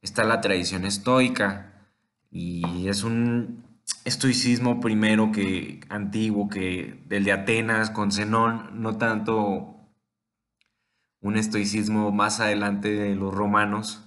está 0.00 0.24
la 0.24 0.40
tradición 0.40 0.84
estoica 0.84 1.72
y 2.30 2.88
es 2.88 3.04
un 3.04 3.64
estoicismo 4.04 4.80
primero 4.80 5.32
que 5.32 5.80
antiguo, 5.88 6.48
que 6.48 7.02
del 7.06 7.24
de 7.24 7.32
Atenas 7.32 7.90
con 7.90 8.10
Zenón, 8.10 8.82
no 8.82 8.96
tanto 8.96 9.72
un 11.20 11.36
estoicismo 11.36 12.10
más 12.12 12.40
adelante 12.40 12.90
de 12.90 13.14
los 13.14 13.32
romanos. 13.32 14.04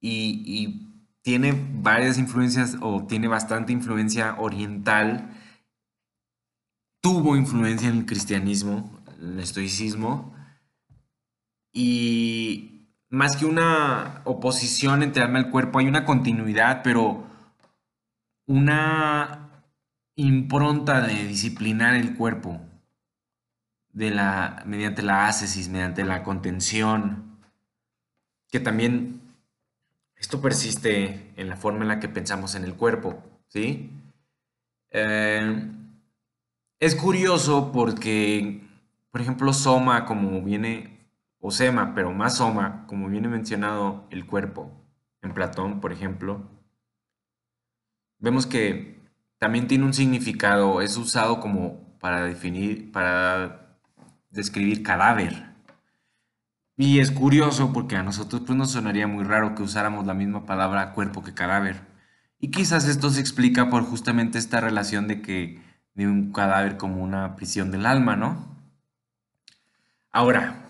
Y, 0.00 0.80
tiene 1.22 1.54
varias 1.80 2.18
influencias 2.18 2.76
o 2.82 3.06
tiene 3.06 3.28
bastante 3.28 3.72
influencia 3.72 4.34
oriental, 4.38 5.30
tuvo 7.04 7.36
influencia 7.36 7.90
en 7.90 7.98
el 7.98 8.06
cristianismo, 8.06 8.90
el 9.20 9.38
estoicismo, 9.38 10.34
y 11.70 12.88
más 13.10 13.36
que 13.36 13.44
una 13.44 14.22
oposición 14.24 15.02
entre 15.02 15.22
alma 15.22 15.40
y 15.40 15.50
cuerpo, 15.50 15.80
hay 15.80 15.86
una 15.86 16.06
continuidad, 16.06 16.80
pero 16.82 17.26
una 18.46 19.50
impronta 20.16 21.02
de 21.02 21.26
disciplinar 21.26 21.94
el 21.94 22.16
cuerpo 22.16 22.58
de 23.92 24.10
la, 24.10 24.62
mediante 24.64 25.02
la 25.02 25.28
ascesis, 25.28 25.68
mediante 25.68 26.04
la 26.04 26.22
contención, 26.22 27.38
que 28.48 28.60
también 28.60 29.20
esto 30.16 30.40
persiste 30.40 31.34
en 31.36 31.50
la 31.50 31.56
forma 31.56 31.82
en 31.82 31.88
la 31.88 32.00
que 32.00 32.08
pensamos 32.08 32.54
en 32.54 32.64
el 32.64 32.72
cuerpo, 32.72 33.22
¿sí? 33.48 33.90
Eh, 34.88 35.70
es 36.84 36.94
curioso 36.94 37.72
porque, 37.72 38.60
por 39.10 39.22
ejemplo, 39.22 39.54
soma, 39.54 40.04
como 40.04 40.42
viene, 40.42 41.08
o 41.40 41.50
sema, 41.50 41.94
pero 41.94 42.12
más 42.12 42.36
soma, 42.36 42.84
como 42.86 43.08
viene 43.08 43.26
mencionado 43.28 44.06
el 44.10 44.26
cuerpo 44.26 44.70
en 45.22 45.32
Platón, 45.32 45.80
por 45.80 45.92
ejemplo, 45.92 46.46
vemos 48.18 48.46
que 48.46 49.00
también 49.38 49.66
tiene 49.66 49.86
un 49.86 49.94
significado, 49.94 50.82
es 50.82 50.98
usado 50.98 51.40
como 51.40 51.98
para 52.00 52.22
definir, 52.22 52.92
para 52.92 53.78
describir 54.30 54.82
cadáver. 54.82 55.54
Y 56.76 56.98
es 56.98 57.10
curioso 57.10 57.72
porque 57.72 57.96
a 57.96 58.02
nosotros 58.02 58.42
pues 58.46 58.58
nos 58.58 58.72
sonaría 58.72 59.06
muy 59.06 59.24
raro 59.24 59.54
que 59.54 59.62
usáramos 59.62 60.04
la 60.04 60.12
misma 60.12 60.44
palabra 60.44 60.92
cuerpo 60.92 61.22
que 61.22 61.32
cadáver. 61.32 61.80
Y 62.38 62.50
quizás 62.50 62.86
esto 62.86 63.08
se 63.08 63.20
explica 63.20 63.70
por 63.70 63.84
justamente 63.84 64.36
esta 64.36 64.60
relación 64.60 65.08
de 65.08 65.22
que 65.22 65.63
de 65.94 66.06
un 66.06 66.32
cadáver 66.32 66.76
como 66.76 67.02
una 67.02 67.36
prisión 67.36 67.70
del 67.70 67.86
alma, 67.86 68.16
¿no? 68.16 68.54
Ahora, 70.10 70.68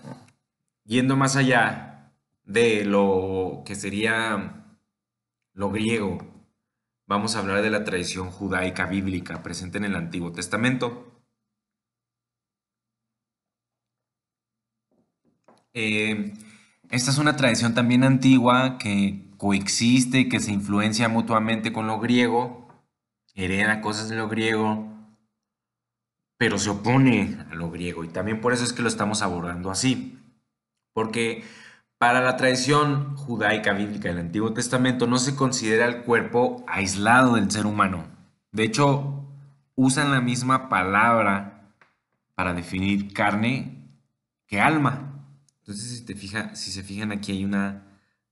yendo 0.85 1.15
más 1.15 1.35
allá 1.35 2.11
de 2.43 2.85
lo 2.85 3.63
que 3.65 3.75
sería 3.75 4.65
lo 5.53 5.71
griego, 5.71 6.19
vamos 7.07 7.35
a 7.35 7.39
hablar 7.39 7.61
de 7.61 7.69
la 7.69 7.83
tradición 7.83 8.31
judaica 8.31 8.85
bíblica 8.85 9.43
presente 9.43 9.77
en 9.77 9.85
el 9.85 9.95
Antiguo 9.95 10.31
Testamento. 10.31 11.11
Eh, 15.73 16.33
esta 16.89 17.11
es 17.11 17.17
una 17.17 17.35
tradición 17.35 17.73
también 17.73 18.03
antigua 18.03 18.77
que 18.77 19.25
coexiste, 19.37 20.29
que 20.29 20.39
se 20.39 20.51
influencia 20.53 21.09
mutuamente 21.09 21.73
con 21.73 21.87
lo 21.87 21.99
griego, 21.99 22.67
hereda 23.33 23.81
cosas 23.81 24.09
de 24.09 24.15
lo 24.15 24.29
griego, 24.29 24.94
pero 26.37 26.59
se 26.59 26.69
opone 26.69 27.37
a 27.49 27.55
lo 27.55 27.71
griego 27.71 28.03
y 28.03 28.09
también 28.09 28.41
por 28.41 28.53
eso 28.53 28.63
es 28.63 28.73
que 28.73 28.81
lo 28.81 28.89
estamos 28.89 29.21
abordando 29.21 29.71
así, 29.71 30.19
porque 30.93 31.43
para 31.97 32.21
la 32.21 32.35
tradición 32.37 33.15
judaica 33.15 33.73
bíblica 33.73 34.09
del 34.09 34.19
Antiguo 34.19 34.53
Testamento 34.53 35.07
no 35.07 35.17
se 35.17 35.35
considera 35.35 35.85
el 35.85 36.03
cuerpo 36.03 36.65
aislado 36.67 37.35
del 37.35 37.49
ser 37.49 37.65
humano. 37.65 38.05
De 38.51 38.63
hecho, 38.63 39.25
usan 39.75 40.11
la 40.11 40.21
misma 40.21 40.69
palabra 40.69 41.71
para 42.35 42.53
definir 42.53 43.13
carne 43.13 43.87
que 44.45 44.59
alma. 44.59 45.25
Entonces, 45.59 45.97
si, 45.97 46.05
te 46.05 46.15
fija, 46.15 46.53
si 46.55 46.71
se 46.71 46.83
fijan 46.83 47.11
aquí 47.11 47.31
hay 47.31 47.45
una 47.45 47.83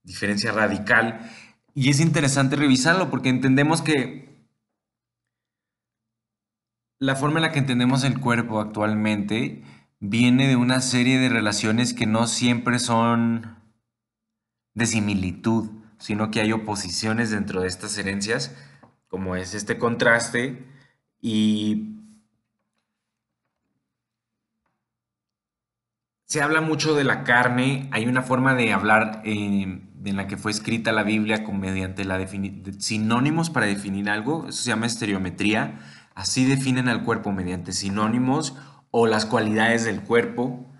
diferencia 0.02 0.52
radical 0.52 1.30
y 1.74 1.90
es 1.90 2.00
interesante 2.00 2.56
revisarlo 2.56 3.10
porque 3.10 3.30
entendemos 3.30 3.82
que 3.82 4.23
la 7.04 7.16
forma 7.16 7.38
en 7.38 7.42
la 7.42 7.52
que 7.52 7.58
entendemos 7.58 8.02
el 8.02 8.18
cuerpo 8.18 8.60
actualmente 8.60 9.62
viene 10.00 10.48
de 10.48 10.56
una 10.56 10.80
serie 10.80 11.18
de 11.18 11.28
relaciones 11.28 11.92
que 11.92 12.06
no 12.06 12.26
siempre 12.26 12.78
son 12.78 13.58
de 14.72 14.86
similitud, 14.86 15.70
sino 15.98 16.30
que 16.30 16.40
hay 16.40 16.52
oposiciones 16.52 17.30
dentro 17.30 17.60
de 17.60 17.68
estas 17.68 17.98
herencias, 17.98 18.56
como 19.08 19.36
es 19.36 19.52
este 19.52 19.76
contraste, 19.76 20.64
y 21.20 21.98
se 26.24 26.40
habla 26.40 26.62
mucho 26.62 26.94
de 26.94 27.04
la 27.04 27.22
carne, 27.22 27.90
hay 27.92 28.06
una 28.06 28.22
forma 28.22 28.54
de 28.54 28.72
hablar 28.72 29.20
eh, 29.26 29.82
en 30.04 30.16
la 30.16 30.26
que 30.26 30.38
fue 30.38 30.50
escrita 30.52 30.90
la 30.90 31.02
Biblia 31.02 31.44
mediante 31.52 32.06
la 32.06 32.26
sinónimos 32.78 33.50
para 33.50 33.66
definir 33.66 34.08
algo, 34.08 34.48
eso 34.48 34.62
se 34.62 34.70
llama 34.70 34.86
estereometría, 34.86 35.80
así 36.14 36.44
definen 36.44 36.88
al 36.88 37.04
cuerpo 37.04 37.32
mediante 37.32 37.72
sinónimos 37.72 38.56
o 38.90 39.06
las 39.06 39.26
cualidades 39.26 39.84
del 39.84 40.02
cuerpo 40.02 40.70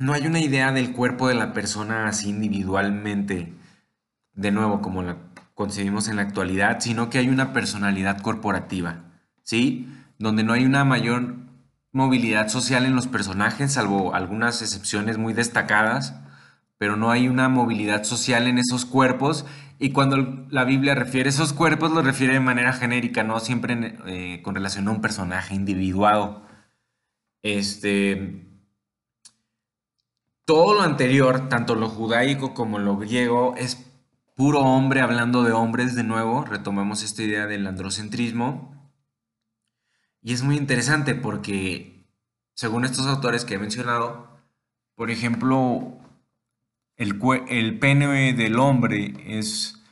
no 0.00 0.14
hay 0.14 0.26
una 0.26 0.40
idea 0.40 0.72
del 0.72 0.92
cuerpo 0.92 1.28
de 1.28 1.34
la 1.34 1.52
persona 1.52 2.08
así 2.08 2.30
individualmente, 2.30 3.52
de 4.32 4.50
nuevo, 4.50 4.80
como 4.80 5.02
la 5.02 5.18
concebimos 5.54 6.08
en 6.08 6.16
la 6.16 6.22
actualidad, 6.22 6.80
sino 6.80 7.10
que 7.10 7.18
hay 7.18 7.28
una 7.28 7.52
personalidad 7.52 8.22
corporativa, 8.22 9.04
¿sí? 9.42 9.92
Donde 10.18 10.42
no 10.42 10.54
hay 10.54 10.64
una 10.64 10.84
mayor 10.84 11.36
movilidad 11.92 12.48
social 12.48 12.86
en 12.86 12.94
los 12.94 13.08
personajes, 13.08 13.72
salvo 13.72 14.14
algunas 14.14 14.62
excepciones 14.62 15.18
muy 15.18 15.34
destacadas, 15.34 16.14
pero 16.78 16.96
no 16.96 17.10
hay 17.10 17.28
una 17.28 17.50
movilidad 17.50 18.04
social 18.04 18.46
en 18.46 18.56
esos 18.56 18.86
cuerpos. 18.86 19.44
Y 19.82 19.92
cuando 19.92 20.46
la 20.50 20.64
Biblia 20.64 20.94
refiere 20.94 21.30
a 21.30 21.32
esos 21.32 21.54
cuerpos, 21.54 21.90
lo 21.90 22.02
refiere 22.02 22.34
de 22.34 22.40
manera 22.40 22.74
genérica, 22.74 23.24
no 23.24 23.40
siempre 23.40 23.96
eh, 24.06 24.42
con 24.42 24.54
relación 24.54 24.86
a 24.86 24.90
un 24.90 25.00
personaje 25.00 25.54
individuado. 25.54 26.42
Este, 27.40 28.46
todo 30.44 30.74
lo 30.74 30.82
anterior, 30.82 31.48
tanto 31.48 31.76
lo 31.76 31.88
judaico 31.88 32.52
como 32.52 32.78
lo 32.78 32.98
griego, 32.98 33.54
es 33.56 33.90
puro 34.36 34.60
hombre 34.60 35.00
hablando 35.00 35.44
de 35.44 35.52
hombres 35.52 35.94
de 35.96 36.04
nuevo. 36.04 36.44
Retomamos 36.44 37.02
esta 37.02 37.22
idea 37.22 37.46
del 37.46 37.66
androcentrismo. 37.66 38.92
Y 40.20 40.34
es 40.34 40.42
muy 40.42 40.58
interesante 40.58 41.14
porque, 41.14 42.06
según 42.52 42.84
estos 42.84 43.06
autores 43.06 43.46
que 43.46 43.54
he 43.54 43.58
mencionado, 43.58 44.28
por 44.94 45.10
ejemplo, 45.10 45.99
el, 47.00 47.18
el 47.48 47.78
pene 47.78 48.34
del 48.34 48.58
hombre 48.58 49.14
es 49.26 49.82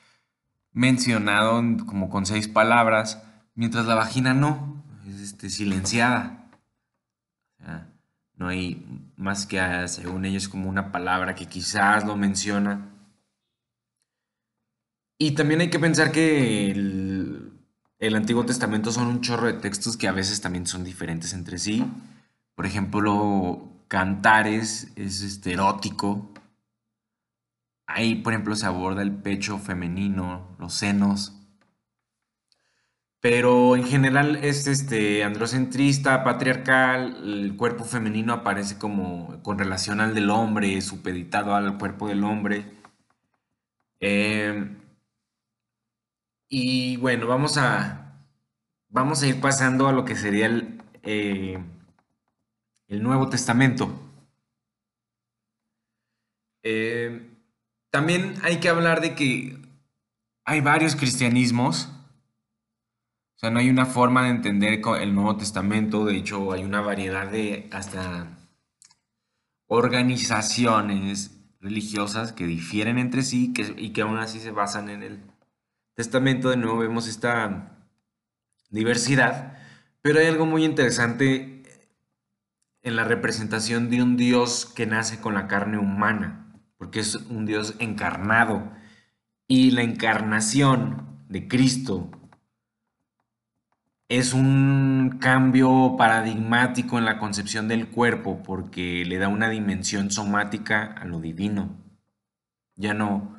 mencionado 0.72 1.62
como 1.86 2.10
con 2.10 2.26
seis 2.26 2.48
palabras, 2.48 3.22
mientras 3.54 3.86
la 3.86 3.94
vagina 3.94 4.34
no, 4.34 4.84
es 5.08 5.20
este, 5.20 5.48
silenciada. 5.48 6.34
No 8.36 8.46
hay 8.46 8.86
más 9.16 9.46
que, 9.46 9.58
según 9.88 10.26
ellos, 10.26 10.48
como 10.48 10.68
una 10.68 10.92
palabra 10.92 11.34
que 11.34 11.46
quizás 11.46 12.04
lo 12.04 12.14
menciona. 12.16 12.90
Y 15.18 15.32
también 15.32 15.62
hay 15.62 15.70
que 15.70 15.80
pensar 15.80 16.12
que 16.12 16.70
el, 16.70 18.14
Antiguo 18.14 18.44
Testamento 18.44 18.92
son 18.92 19.08
un 19.08 19.22
chorro 19.22 19.46
de 19.46 19.54
textos 19.54 19.96
que 19.96 20.06
a 20.06 20.12
veces 20.12 20.40
también 20.40 20.66
son 20.66 20.84
diferentes 20.84 21.32
entre 21.32 21.58
sí. 21.58 21.84
Por 22.54 22.66
ejemplo, 22.66 23.72
Cantares 23.88 24.92
es 24.94 25.22
este, 25.22 25.54
erótico. 25.54 26.30
Ahí, 27.88 28.16
por 28.16 28.34
ejemplo, 28.34 28.54
se 28.54 28.66
aborda 28.66 29.02
el 29.02 29.12
pecho 29.12 29.58
femenino, 29.58 30.54
los 30.58 30.74
senos. 30.74 31.32
Pero 33.20 33.76
en 33.76 33.84
general 33.86 34.36
es 34.36 34.66
este 34.66 35.24
androcentrista, 35.24 36.22
patriarcal, 36.22 37.16
el 37.24 37.56
cuerpo 37.56 37.84
femenino 37.84 38.32
aparece 38.34 38.78
como 38.78 39.42
con 39.42 39.58
relación 39.58 40.00
al 40.00 40.14
del 40.14 40.30
hombre, 40.30 40.80
supeditado 40.82 41.54
al 41.54 41.78
cuerpo 41.78 42.08
del 42.08 42.24
hombre. 42.24 42.64
Em, 44.00 44.78
y 46.48 46.96
bueno, 46.98 47.26
vamos 47.26 47.56
a, 47.58 48.22
vamos 48.88 49.22
a 49.22 49.26
ir 49.28 49.40
pasando 49.40 49.88
a 49.88 49.92
lo 49.92 50.04
que 50.04 50.16
sería 50.16 50.46
el, 50.46 50.82
eh, 51.02 51.58
el 52.88 53.02
Nuevo 53.02 53.28
Testamento. 53.30 53.88
Em, 56.62 57.27
también 57.90 58.34
hay 58.42 58.58
que 58.58 58.68
hablar 58.68 59.00
de 59.00 59.14
que 59.14 59.58
hay 60.44 60.60
varios 60.60 60.96
cristianismos. 60.96 61.90
O 63.36 63.38
sea, 63.40 63.50
no 63.50 63.60
hay 63.60 63.70
una 63.70 63.86
forma 63.86 64.24
de 64.24 64.30
entender 64.30 64.80
el 65.00 65.14
Nuevo 65.14 65.36
Testamento, 65.36 66.04
de 66.04 66.16
hecho 66.16 66.52
hay 66.52 66.64
una 66.64 66.80
variedad 66.80 67.30
de 67.30 67.68
hasta 67.72 68.26
organizaciones 69.68 71.38
religiosas 71.60 72.32
que 72.32 72.46
difieren 72.46 72.98
entre 72.98 73.22
sí 73.22 73.52
y 73.76 73.90
que 73.90 74.02
aún 74.02 74.18
así 74.18 74.40
se 74.40 74.50
basan 74.50 74.88
en 74.88 75.02
el 75.02 75.20
Testamento. 75.94 76.50
De 76.50 76.56
nuevo 76.56 76.78
vemos 76.78 77.06
esta 77.06 77.76
diversidad, 78.70 79.58
pero 80.02 80.18
hay 80.18 80.26
algo 80.26 80.46
muy 80.46 80.64
interesante 80.64 81.62
en 82.82 82.96
la 82.96 83.04
representación 83.04 83.90
de 83.90 84.02
un 84.02 84.16
Dios 84.16 84.66
que 84.66 84.86
nace 84.86 85.20
con 85.20 85.34
la 85.34 85.46
carne 85.46 85.78
humana, 85.78 86.47
porque 86.78 87.00
es 87.00 87.16
un 87.16 87.44
Dios 87.44 87.74
encarnado. 87.78 88.72
Y 89.46 89.72
la 89.72 89.82
encarnación 89.82 91.24
de 91.28 91.48
Cristo 91.48 92.10
es 94.08 94.32
un 94.32 95.18
cambio 95.20 95.96
paradigmático 95.98 96.98
en 96.98 97.04
la 97.04 97.18
concepción 97.18 97.68
del 97.68 97.88
cuerpo 97.88 98.42
porque 98.42 99.04
le 99.04 99.18
da 99.18 99.28
una 99.28 99.50
dimensión 99.50 100.10
somática 100.10 100.84
a 100.84 101.04
lo 101.04 101.20
divino. 101.20 101.76
Ya 102.76 102.94
no, 102.94 103.36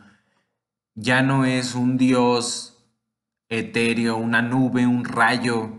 ya 0.93 1.23
no 1.23 1.45
es 1.45 1.73
un 1.73 1.97
Dios 1.97 2.75
etéreo, 3.47 4.17
una 4.17 4.43
nube, 4.43 4.85
un 4.85 5.05
rayo, 5.05 5.71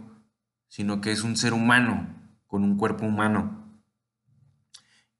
sino 0.66 1.00
que 1.00 1.12
es 1.12 1.22
un 1.22 1.36
ser 1.36 1.52
humano 1.52 2.08
con 2.46 2.64
un 2.64 2.76
cuerpo 2.76 3.06
humano. 3.06 3.59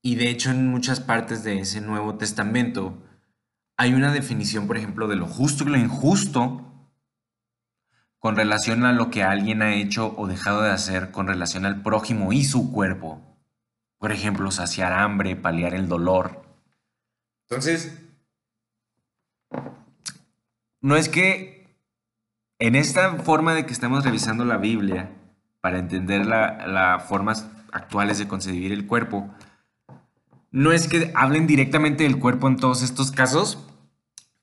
Y 0.03 0.15
de 0.17 0.31
hecho 0.31 0.51
en 0.51 0.69
muchas 0.69 1.01
partes 1.01 1.45
de 1.45 1.61
ese 1.61 1.81
Nuevo 1.81 2.17
Testamento 2.17 3.03
hay 3.77 3.95
una 3.95 4.13
definición, 4.13 4.67
por 4.67 4.77
ejemplo, 4.77 5.09
de 5.09 5.17
lo 5.17 5.27
justo 5.27 5.65
y 5.65 5.69
lo 5.69 5.79
injusto 5.79 6.67
con 8.19 8.37
relación 8.37 8.85
a 8.85 8.93
lo 8.93 9.11
que 9.11 9.23
alguien 9.23 9.63
ha 9.63 9.75
hecho 9.75 10.15
o 10.17 10.27
dejado 10.27 10.63
de 10.63 10.71
hacer 10.71 11.11
con 11.11 11.27
relación 11.27 11.65
al 11.65 11.83
prójimo 11.83 12.33
y 12.33 12.45
su 12.45 12.71
cuerpo. 12.71 13.23
Por 13.99 14.13
ejemplo, 14.13 14.51
saciar 14.51 14.93
hambre, 14.93 15.37
paliar 15.37 15.75
el 15.75 15.89
dolor. 15.89 16.43
Entonces, 17.49 17.99
no 20.83 20.97
es 20.97 21.09
que 21.09 21.75
en 22.59 22.75
esta 22.75 23.15
forma 23.17 23.55
de 23.55 23.65
que 23.65 23.73
estamos 23.73 24.05
revisando 24.05 24.45
la 24.45 24.59
Biblia 24.59 25.11
para 25.61 25.79
entender 25.79 26.27
las 26.27 27.03
formas 27.05 27.49
actuales 27.73 28.19
de 28.19 28.29
concebir 28.29 28.73
el 28.73 28.87
cuerpo, 28.87 29.35
no 30.51 30.73
es 30.73 30.89
que 30.89 31.13
hablen 31.15 31.47
directamente 31.47 32.05
del 32.05 32.19
cuerpo 32.19 32.49
en 32.49 32.57
todos 32.57 32.83
estos 32.83 33.11
casos, 33.13 33.67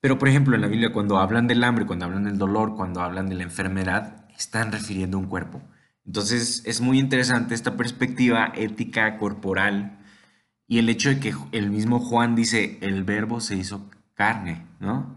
pero, 0.00 0.18
por 0.18 0.28
ejemplo, 0.28 0.54
en 0.54 0.60
la 0.60 0.68
Biblia, 0.68 0.92
cuando 0.92 1.18
hablan 1.18 1.46
del 1.48 1.64
hambre, 1.64 1.86
cuando 1.86 2.04
hablan 2.04 2.24
del 2.24 2.38
dolor, 2.38 2.76
cuando 2.76 3.00
hablan 3.00 3.28
de 3.28 3.34
la 3.34 3.42
enfermedad, 3.42 4.26
están 4.36 4.70
refiriendo 4.70 5.16
a 5.16 5.20
un 5.20 5.26
cuerpo. 5.26 5.60
Entonces, 6.06 6.62
es 6.64 6.80
muy 6.80 6.98
interesante 6.98 7.54
esta 7.54 7.76
perspectiva 7.76 8.52
ética 8.54 9.18
corporal 9.18 9.98
y 10.68 10.78
el 10.78 10.88
hecho 10.88 11.08
de 11.08 11.18
que 11.18 11.34
el 11.52 11.70
mismo 11.70 11.98
Juan 11.98 12.36
dice, 12.36 12.78
el 12.82 13.02
verbo 13.02 13.40
se 13.40 13.56
hizo 13.56 13.90
carne, 14.14 14.66
¿no? 14.80 15.16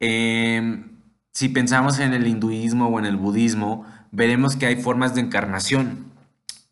Em, 0.00 1.00
si 1.32 1.48
pensamos 1.48 1.98
en 2.00 2.12
el 2.12 2.26
hinduismo 2.26 2.88
o 2.88 2.98
en 2.98 3.06
el 3.06 3.16
budismo, 3.16 3.86
veremos 4.10 4.56
que 4.56 4.66
hay 4.66 4.76
formas 4.76 5.14
de 5.14 5.20
encarnación, 5.22 6.06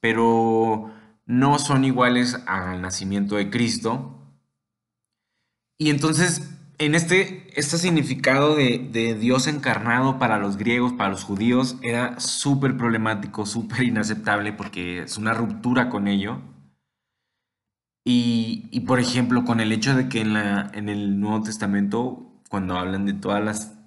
pero 0.00 0.90
no 1.28 1.60
son 1.60 1.84
iguales 1.84 2.40
al 2.46 2.82
nacimiento 2.82 3.36
de 3.36 3.50
Cristo. 3.50 4.16
Y 5.78 5.90
entonces 5.90 6.58
en 6.78 6.94
este, 6.94 7.48
este 7.58 7.76
significado 7.76 8.54
de, 8.54 9.16
Dios 9.20 9.48
encarnado 9.48 10.18
para 10.18 10.38
los 10.38 10.56
griegos, 10.56 10.92
para 10.92 11.10
los 11.10 11.24
judíos, 11.24 11.76
era 11.82 12.18
súper 12.20 12.76
problemático, 12.76 13.46
súper 13.46 13.82
inaceptable 13.82 14.52
porque 14.52 15.02
es 15.02 15.18
una 15.18 15.34
ruptura 15.34 15.90
con 15.90 16.06
ello. 16.06 16.40
Y, 18.10 18.80
por 18.86 19.00
ejemplo, 19.00 19.44
con 19.44 19.60
el 19.60 19.70
hecho 19.70 19.94
de 19.94 20.08
que 20.08 20.22
en, 20.22 20.32
la, 20.32 20.70
en 20.72 20.88
el 20.88 21.20
Nuevo 21.20 21.42
Testamento, 21.42 22.40
cuando 22.48 22.78
hablan 22.78 23.04
de 23.04 23.12
todas 23.12 23.44
las, 23.44 23.78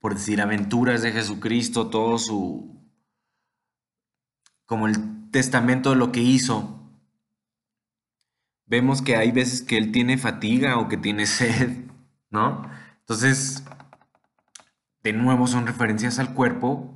por 0.00 0.14
decir, 0.14 0.42
aventuras 0.42 1.00
de 1.00 1.12
Jesucristo, 1.12 1.88
todo 1.88 2.18
su, 2.18 2.78
como 4.66 4.86
el 4.86 5.17
testamento 5.30 5.90
de 5.90 5.96
lo 5.96 6.12
que 6.12 6.20
hizo, 6.20 6.80
vemos 8.66 9.02
que 9.02 9.16
hay 9.16 9.32
veces 9.32 9.62
que 9.62 9.78
él 9.78 9.92
tiene 9.92 10.18
fatiga 10.18 10.78
o 10.78 10.88
que 10.88 10.96
tiene 10.96 11.26
sed 11.26 11.88
¿no? 12.30 12.70
Entonces, 13.00 13.64
de 15.02 15.12
nuevo 15.12 15.46
son 15.46 15.66
referencias 15.66 16.18
al 16.18 16.34
cuerpo 16.34 16.94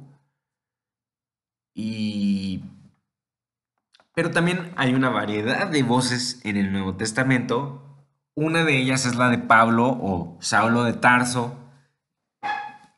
y... 1.74 2.64
Pero 4.14 4.30
también 4.30 4.72
hay 4.76 4.92
una 4.92 5.08
variedad 5.08 5.68
de 5.68 5.82
voces 5.82 6.42
en 6.44 6.58
el 6.58 6.70
Nuevo 6.70 6.96
Testamento. 6.96 8.06
Una 8.34 8.62
de 8.62 8.76
ellas 8.76 9.06
es 9.06 9.14
la 9.14 9.30
de 9.30 9.38
Pablo 9.38 9.86
o 9.88 10.36
Saulo 10.42 10.84
de 10.84 10.92
Tarso. 10.92 11.56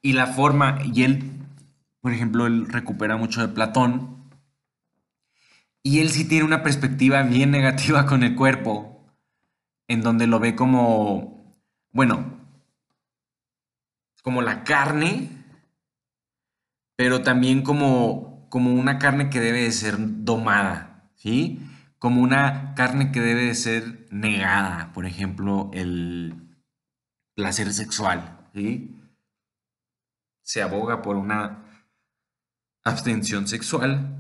Y 0.03 0.15
la 0.15 0.27
forma, 0.27 0.79
y 0.83 1.05
él, 1.05 1.47
por 2.01 2.13
ejemplo, 2.13 2.47
él 2.47 2.67
recupera 2.69 3.17
mucho 3.17 3.47
de 3.47 3.55
Platón. 3.55 4.24
Y 5.85 6.01
él 6.01 6.11
sí 6.11 6.27
tiene 6.27 6.45
una 6.45 6.65
perspectiva 6.65 7.23
bien 7.23 7.53
negativa 7.53 8.07
con 8.07 8.25
el 8.25 8.35
cuerpo, 8.35 9.15
en 9.87 10.01
donde 10.01 10.27
lo 10.27 10.41
ve 10.41 10.57
como 10.57 11.35
bueno, 11.95 12.41
como 14.25 14.43
la 14.43 14.65
carne, 14.65 15.31
pero 16.97 17.23
también 17.23 17.63
como, 17.63 18.49
como 18.51 18.73
una 18.73 18.99
carne 18.99 19.31
que 19.31 19.39
debe 19.39 19.63
de 19.63 19.71
ser 19.71 19.95
domada, 19.99 21.09
¿sí? 21.15 21.61
Como 22.01 22.21
una 22.21 22.75
carne 22.75 23.13
que 23.13 23.21
debe 23.21 23.45
de 23.45 23.55
ser 23.55 24.09
negada, 24.11 24.93
por 24.93 25.07
ejemplo, 25.07 25.71
el 25.73 26.57
placer 27.37 27.73
sexual, 27.73 28.49
¿sí? 28.53 29.01
Se 30.43 30.63
aboga 30.63 31.01
por 31.01 31.15
una 31.15 31.65
abstención 32.83 33.47
sexual. 33.47 34.14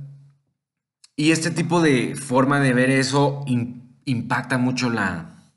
Y 1.16 1.30
este 1.30 1.50
tipo 1.50 1.80
de 1.80 2.16
forma 2.16 2.60
de 2.60 2.72
ver 2.72 2.90
eso 2.90 3.44
impacta 4.04 4.58
mucho 4.58 4.90
la, 4.90 5.52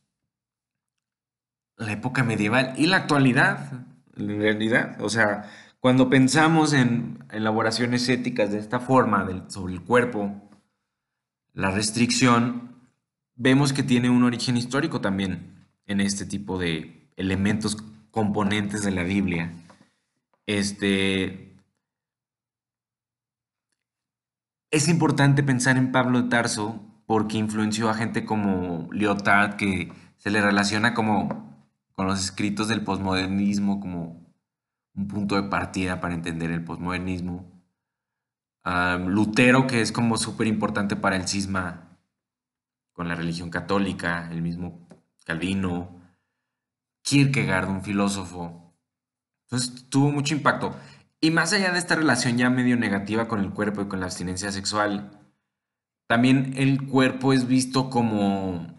la 1.78 1.92
época 1.92 2.24
medieval 2.24 2.74
y 2.78 2.88
la 2.88 2.98
actualidad, 2.98 3.72
en 4.16 4.40
realidad. 4.40 4.98
O 5.02 5.10
sea, 5.10 5.50
cuando 5.80 6.10
pensamos 6.10 6.74
en 6.74 7.24
elaboraciones 7.32 8.08
éticas 8.10 8.52
de 8.52 8.60
esta 8.60 8.80
forma 8.80 9.28
sobre 9.48 9.74
el 9.74 9.82
cuerpo, 9.82 10.50
la 11.54 11.72
restricción, 11.72 12.76
vemos 13.36 13.74
que 13.74 13.84
tiene 13.84 14.10
un 14.10 14.24
origen 14.24 14.58
histórico 14.58 15.02
también 15.02 15.66
en 15.88 16.02
este 16.02 16.26
tipo 16.26 16.60
de 16.60 17.10
elementos 17.16 17.78
componentes 18.12 18.84
de 18.84 18.92
la 18.92 19.04
Biblia. 19.04 19.54
Este, 20.46 21.47
es 24.72 24.88
importante 24.88 25.44
pensar 25.44 25.78
en 25.78 25.92
Pablo 25.92 26.22
de 26.22 26.30
Tarso 26.30 26.82
porque 27.06 27.38
influenció 27.38 27.90
a 27.90 27.94
gente 27.94 28.26
como 28.26 28.90
Lyotard, 28.92 29.56
que 29.56 29.92
se 30.18 30.30
le 30.30 30.42
relaciona 30.42 30.94
como 30.94 31.66
con 31.94 32.08
los 32.08 32.20
escritos 32.20 32.68
del 32.68 32.84
posmodernismo 32.84 33.80
como 33.80 34.28
un 34.94 35.08
punto 35.08 35.36
de 35.36 35.50
partida 35.50 36.00
para 36.02 36.14
entender 36.14 36.52
el 36.52 36.64
posmodernismo. 36.64 37.52
Lutero, 39.06 39.66
que 39.66 39.80
es 39.80 39.94
como 39.94 40.18
súper 40.18 40.48
importante 40.48 40.98
para 40.98 41.16
el 41.16 41.28
cisma 41.28 41.98
con 42.92 43.08
la 43.08 43.16
religión 43.16 43.50
católica, 43.50 44.28
el 44.30 44.42
mismo 44.42 44.86
Calvino, 45.24 46.02
Kierkegaard, 47.04 47.70
un 47.70 47.84
filósofo. 47.84 48.74
Entonces 49.44 49.90
tuvo 49.90 50.12
mucho 50.12 50.36
impacto. 50.36 50.76
Y 51.20 51.32
más 51.32 51.54
allá 51.54 51.72
de 51.72 51.80
esta 51.80 51.96
relación 51.96 52.38
ya 52.38 52.50
medio 52.50 52.78
negativa 52.78 53.28
con 53.28 53.40
el 53.40 53.52
cuerpo 53.52 53.82
y 53.82 53.88
con 53.88 54.00
la 54.00 54.06
abstinencia 54.06 54.52
sexual, 54.52 55.20
también 56.08 56.54
el 56.58 56.86
cuerpo 56.86 57.34
es 57.34 57.48
visto 57.48 57.90
como 57.90 58.76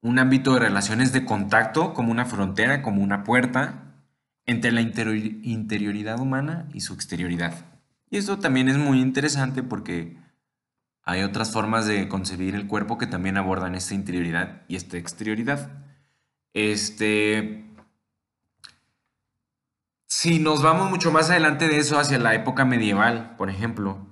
un 0.00 0.18
ámbito 0.18 0.54
de 0.54 0.60
relaciones 0.60 1.12
de 1.12 1.24
contacto 1.24 1.94
como 1.94 2.10
una 2.10 2.24
frontera, 2.24 2.82
como 2.82 3.02
una 3.02 3.24
puerta 3.24 3.84
entre 4.46 4.72
la 4.72 4.80
interioridad 4.82 6.20
humana 6.20 6.68
y 6.74 6.80
su 6.80 6.94
exterioridad. 6.94 7.66
Y 8.10 8.18
esto 8.18 8.38
también 8.38 8.68
es 8.68 8.76
muy 8.76 9.00
interesante 9.00 9.62
porque 9.62 10.18
hay 11.02 11.22
otras 11.22 11.52
formas 11.52 11.86
de 11.86 12.08
concebir 12.08 12.54
el 12.54 12.66
cuerpo 12.66 12.98
que 12.98 13.06
también 13.06 13.36
abordan 13.36 13.74
esta 13.74 13.94
interioridad 13.94 14.62
y 14.68 14.76
esta 14.76 14.96
exterioridad. 14.96 15.70
Este, 16.52 17.64
si 20.14 20.38
nos 20.38 20.62
vamos 20.62 20.90
mucho 20.90 21.10
más 21.10 21.28
adelante 21.28 21.66
de 21.66 21.78
eso 21.78 21.98
hacia 21.98 22.20
la 22.20 22.34
época 22.36 22.64
medieval, 22.64 23.34
por 23.36 23.50
ejemplo, 23.50 24.06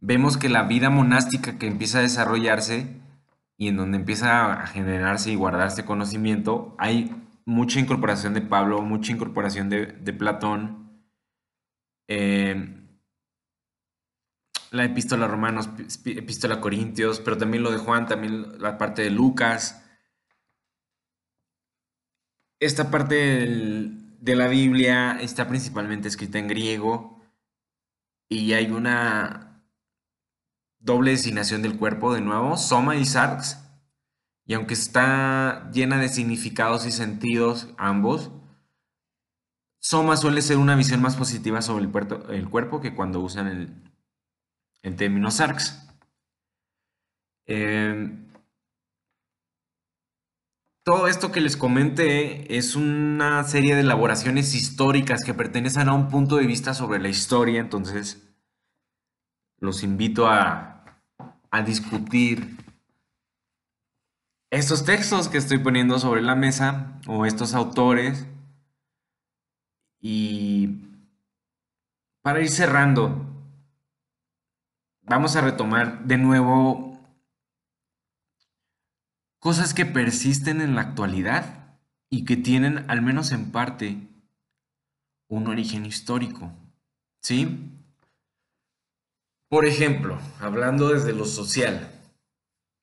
vemos 0.00 0.36
que 0.36 0.48
la 0.48 0.62
vida 0.62 0.90
monástica 0.90 1.58
que 1.58 1.66
empieza 1.66 1.98
a 1.98 2.02
desarrollarse 2.02 3.00
y 3.56 3.66
en 3.66 3.76
donde 3.76 3.98
empieza 3.98 4.52
a 4.52 4.66
generarse 4.68 5.32
y 5.32 5.34
guardarse 5.34 5.84
conocimiento, 5.84 6.76
hay 6.78 7.12
mucha 7.44 7.80
incorporación 7.80 8.32
de 8.32 8.42
Pablo, 8.42 8.80
mucha 8.82 9.10
incorporación 9.10 9.68
de, 9.68 10.12
Platón. 10.12 11.02
Eh, 12.06 12.72
la 14.70 14.84
epístola 14.84 15.24
a 15.24 15.28
Romanos, 15.28 15.68
epístola 16.04 16.54
a 16.54 16.60
Corintios, 16.60 17.18
pero 17.18 17.36
también 17.36 17.64
lo 17.64 17.72
de 17.72 17.78
Juan, 17.78 18.06
también 18.06 18.62
la 18.62 18.78
parte 18.78 19.02
de 19.02 19.10
Lucas. 19.10 19.84
Esta 22.60 22.88
parte 22.88 24.03
de 24.24 24.36
la 24.36 24.48
Biblia 24.48 25.18
está 25.20 25.46
principalmente 25.46 26.08
escrita 26.08 26.38
en 26.38 26.48
griego 26.48 27.20
y 28.26 28.54
hay 28.54 28.70
una 28.70 29.62
doble 30.78 31.10
designación 31.10 31.60
del 31.60 31.76
cuerpo 31.76 32.14
de 32.14 32.22
nuevo, 32.22 32.56
soma 32.56 32.96
y 32.96 33.04
sarx, 33.04 33.58
y 34.46 34.54
aunque 34.54 34.72
está 34.72 35.70
llena 35.72 35.98
de 35.98 36.08
significados 36.08 36.86
y 36.86 36.90
sentidos 36.90 37.74
ambos, 37.76 38.32
soma 39.78 40.16
suele 40.16 40.40
ser 40.40 40.56
una 40.56 40.74
visión 40.74 41.02
más 41.02 41.16
positiva 41.16 41.60
sobre 41.60 41.84
el, 41.84 42.48
cuerpo 42.48 42.80
que 42.80 42.94
cuando 42.94 43.20
usan 43.20 43.46
el, 43.48 43.92
el 44.80 44.96
término 44.96 45.30
sarx. 45.30 45.86
Em, 47.44 48.23
todo 50.84 51.08
esto 51.08 51.32
que 51.32 51.40
les 51.40 51.56
comenté 51.56 52.56
es 52.56 52.76
una 52.76 53.42
serie 53.44 53.74
de 53.74 53.80
elaboraciones 53.80 54.54
históricas 54.54 55.24
que 55.24 55.32
pertenecen 55.32 55.88
a 55.88 55.94
un 55.94 56.08
punto 56.08 56.36
de 56.36 56.46
vista 56.46 56.74
sobre 56.74 57.00
la 57.00 57.08
historia, 57.08 57.58
entonces 57.58 58.22
los 59.58 59.82
invito 59.82 60.28
a, 60.28 60.84
a 61.50 61.62
discutir 61.62 62.58
estos 64.50 64.84
textos 64.84 65.28
que 65.28 65.38
estoy 65.38 65.58
poniendo 65.58 65.98
sobre 65.98 66.20
la 66.20 66.34
mesa 66.34 67.00
o 67.08 67.24
estos 67.24 67.54
autores. 67.54 68.26
Y 70.00 70.82
para 72.22 72.40
ir 72.40 72.50
cerrando, 72.50 73.24
vamos 75.02 75.34
a 75.34 75.40
retomar 75.40 76.04
de 76.04 76.18
nuevo 76.18 76.93
cosas 79.44 79.74
que 79.74 79.84
persisten 79.84 80.62
en 80.62 80.74
la 80.74 80.80
actualidad 80.80 81.76
y 82.08 82.24
que 82.24 82.38
tienen, 82.38 82.86
al 82.88 83.02
menos 83.02 83.30
en 83.30 83.52
parte, 83.52 84.08
un 85.28 85.48
origen 85.48 85.84
histórico. 85.84 86.50
¿Sí? 87.20 87.70
Por 89.50 89.66
ejemplo, 89.66 90.18
hablando 90.40 90.88
desde 90.88 91.12
lo 91.12 91.26
social 91.26 91.90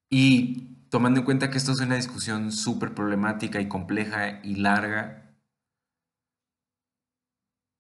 y 0.08 0.86
tomando 0.92 1.22
en 1.22 1.26
cuenta 1.26 1.50
que 1.50 1.58
esto 1.58 1.72
es 1.72 1.80
una 1.80 1.96
discusión 1.96 2.52
súper 2.52 2.94
problemática 2.94 3.60
y 3.60 3.68
compleja 3.68 4.40
y 4.44 4.58
larga, 4.58 5.36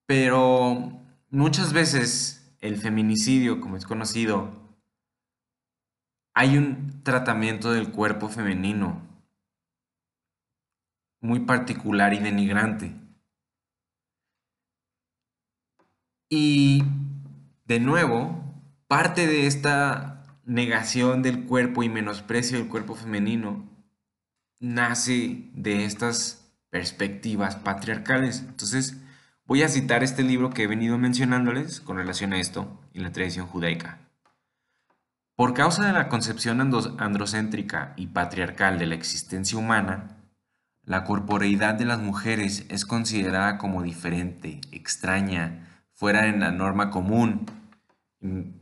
pero 0.08 1.04
muchas 1.30 1.72
veces 1.72 2.52
el 2.62 2.78
feminicidio, 2.78 3.62
como 3.62 3.78
es 3.78 3.86
conocido, 3.86 4.61
hay 6.34 6.58
un 6.58 7.04
tratamiento 7.04 7.72
del 7.72 7.91
cuerpo 7.91 8.30
femenino 8.30 9.02
muy 11.20 11.41
particular 11.41 12.13
y 12.13 12.20
denigrante. 12.20 12.96
Y 16.30 16.84
de 17.65 17.80
nuevo, 17.80 18.44
parte 18.88 19.28
de 19.28 19.48
esta 19.48 20.24
negación 20.46 21.22
del 21.22 21.46
cuerpo 21.46 21.84
y 21.84 21.89
menosprecio 21.89 22.58
del 22.58 22.67
cuerpo 22.67 22.96
femenino 22.96 23.70
nace 24.60 25.50
de 25.54 25.86
estas 25.86 26.52
perspectivas 26.70 27.58
patriarcales. 27.58 28.39
Entonces, 28.48 28.98
voy 29.46 29.63
a 29.63 29.70
citar 29.70 30.04
este 30.04 30.24
libro 30.24 30.50
que 30.52 30.63
he 30.63 30.67
venido 30.67 30.98
mencionándoles 30.98 31.82
con 31.82 31.98
relación 31.98 32.34
a 32.34 32.39
esto 32.39 32.80
y 32.94 33.00
la 33.00 33.12
tradición 33.12 33.48
judaica. 33.48 34.11
Por 35.41 35.56
causa 35.56 35.88
de 35.88 35.93
la 35.93 36.08
concepción 36.08 36.62
androcéntrica 36.99 37.95
y 37.97 38.06
patriarcal 38.06 38.77
de 38.77 38.86
la 38.86 38.93
existencia 38.93 39.58
humana, 39.58 40.23
la 40.84 41.04
corporeidad 41.04 41.73
de 41.73 41.86
las 41.86 41.99
mujeres 41.99 42.67
es 42.69 42.86
considerada 42.86 43.58
como 43.58 43.82
diferente, 43.82 44.62
extraña, 44.71 45.88
fuera 45.95 46.25
de 46.25 46.38
la 46.38 46.51
norma 46.51 46.91
común 46.91 47.47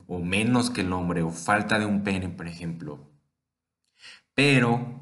o 0.08 0.20
menos 0.20 0.70
que 0.70 0.80
el 0.80 0.94
hombre 0.94 1.22
o 1.22 1.32
falta 1.32 1.80
de 1.80 1.86
un 1.86 2.06
pene, 2.06 2.30
por 2.30 2.48
ejemplo. 2.48 3.12
Pero 4.34 5.02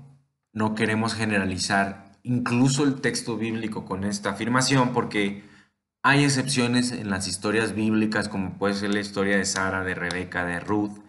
no 0.54 0.74
queremos 0.74 1.14
generalizar 1.14 2.12
incluso 2.24 2.86
el 2.86 3.02
texto 3.02 3.38
bíblico 3.38 3.86
con 3.86 4.04
esta 4.04 4.32
afirmación 4.32 4.94
porque 4.94 5.44
hay 6.02 6.24
excepciones 6.24 6.92
en 6.92 7.12
las 7.12 7.28
historias 7.28 7.76
bíblicas 7.76 8.30
como 8.30 8.58
puede 8.58 8.74
ser 8.74 8.96
la 8.96 9.00
historia 9.00 9.38
de 9.38 9.46
Sara, 9.46 9.84
de 9.84 9.94
Rebeca, 9.94 10.44
de 10.44 10.60
Ruth 10.60 11.06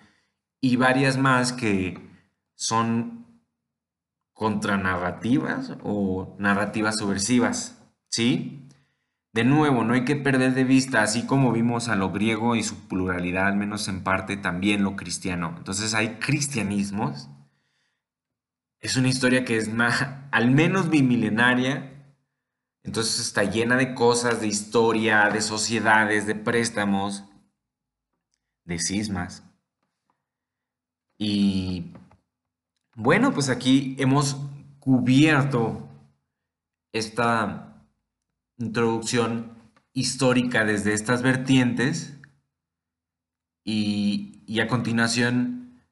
y 0.61 0.77
varias 0.77 1.17
más 1.19 1.53
que 1.53 1.99
son 2.55 3.43
contranarrativas 4.33 5.77
o 5.83 6.37
narrativas 6.39 6.99
subversivas, 6.99 7.83
¿sí? 8.09 8.69
De 9.33 9.45
nuevo, 9.45 9.85
no 9.85 9.95
hay 9.95 10.05
que 10.05 10.17
perder 10.17 10.55
de 10.55 10.65
vista, 10.65 11.03
así 11.03 11.27
como 11.27 11.53
vimos 11.53 11.89
a 11.89 11.97
lo 11.97 12.11
griego 12.11 12.57
y 12.57 12.63
su 12.63 12.89
pluralidad, 12.89 13.47
al 13.49 13.57
menos 13.57 13.87
en 13.89 14.03
parte, 14.03 14.37
también 14.37 14.83
lo 14.83 14.97
cristiano. 14.97 15.55
Entonces 15.59 15.95
hay 15.95 16.19
cristianismos. 16.19 17.29
Es 18.81 18.97
una 18.97 19.09
historia 19.09 19.45
que 19.45 19.57
es 19.57 19.73
más, 19.73 20.07
al 20.31 20.51
menos 20.51 20.89
bimilenaria. 20.89 22.15
Entonces 22.83 23.21
está 23.21 23.45
llena 23.45 23.77
de 23.77 23.95
cosas, 23.95 24.41
de 24.41 24.47
historia, 24.47 25.29
de 25.29 25.41
sociedades, 25.41 26.27
de 26.27 26.35
préstamos, 26.35 27.25
de 28.65 28.79
cismas. 28.79 29.48
Y 31.19 31.93
bueno, 32.95 33.35
pues 33.35 33.49
aquí 33.49 33.97
hemos 33.99 34.37
cubierto 34.79 35.89
esta 36.93 37.85
introducción 38.57 39.53
histórica 39.93 40.65
desde 40.65 40.95
estas 40.95 41.23
vertientes 41.23 42.19
y, 43.65 44.61
a 44.61 44.69
continuación 44.69 45.83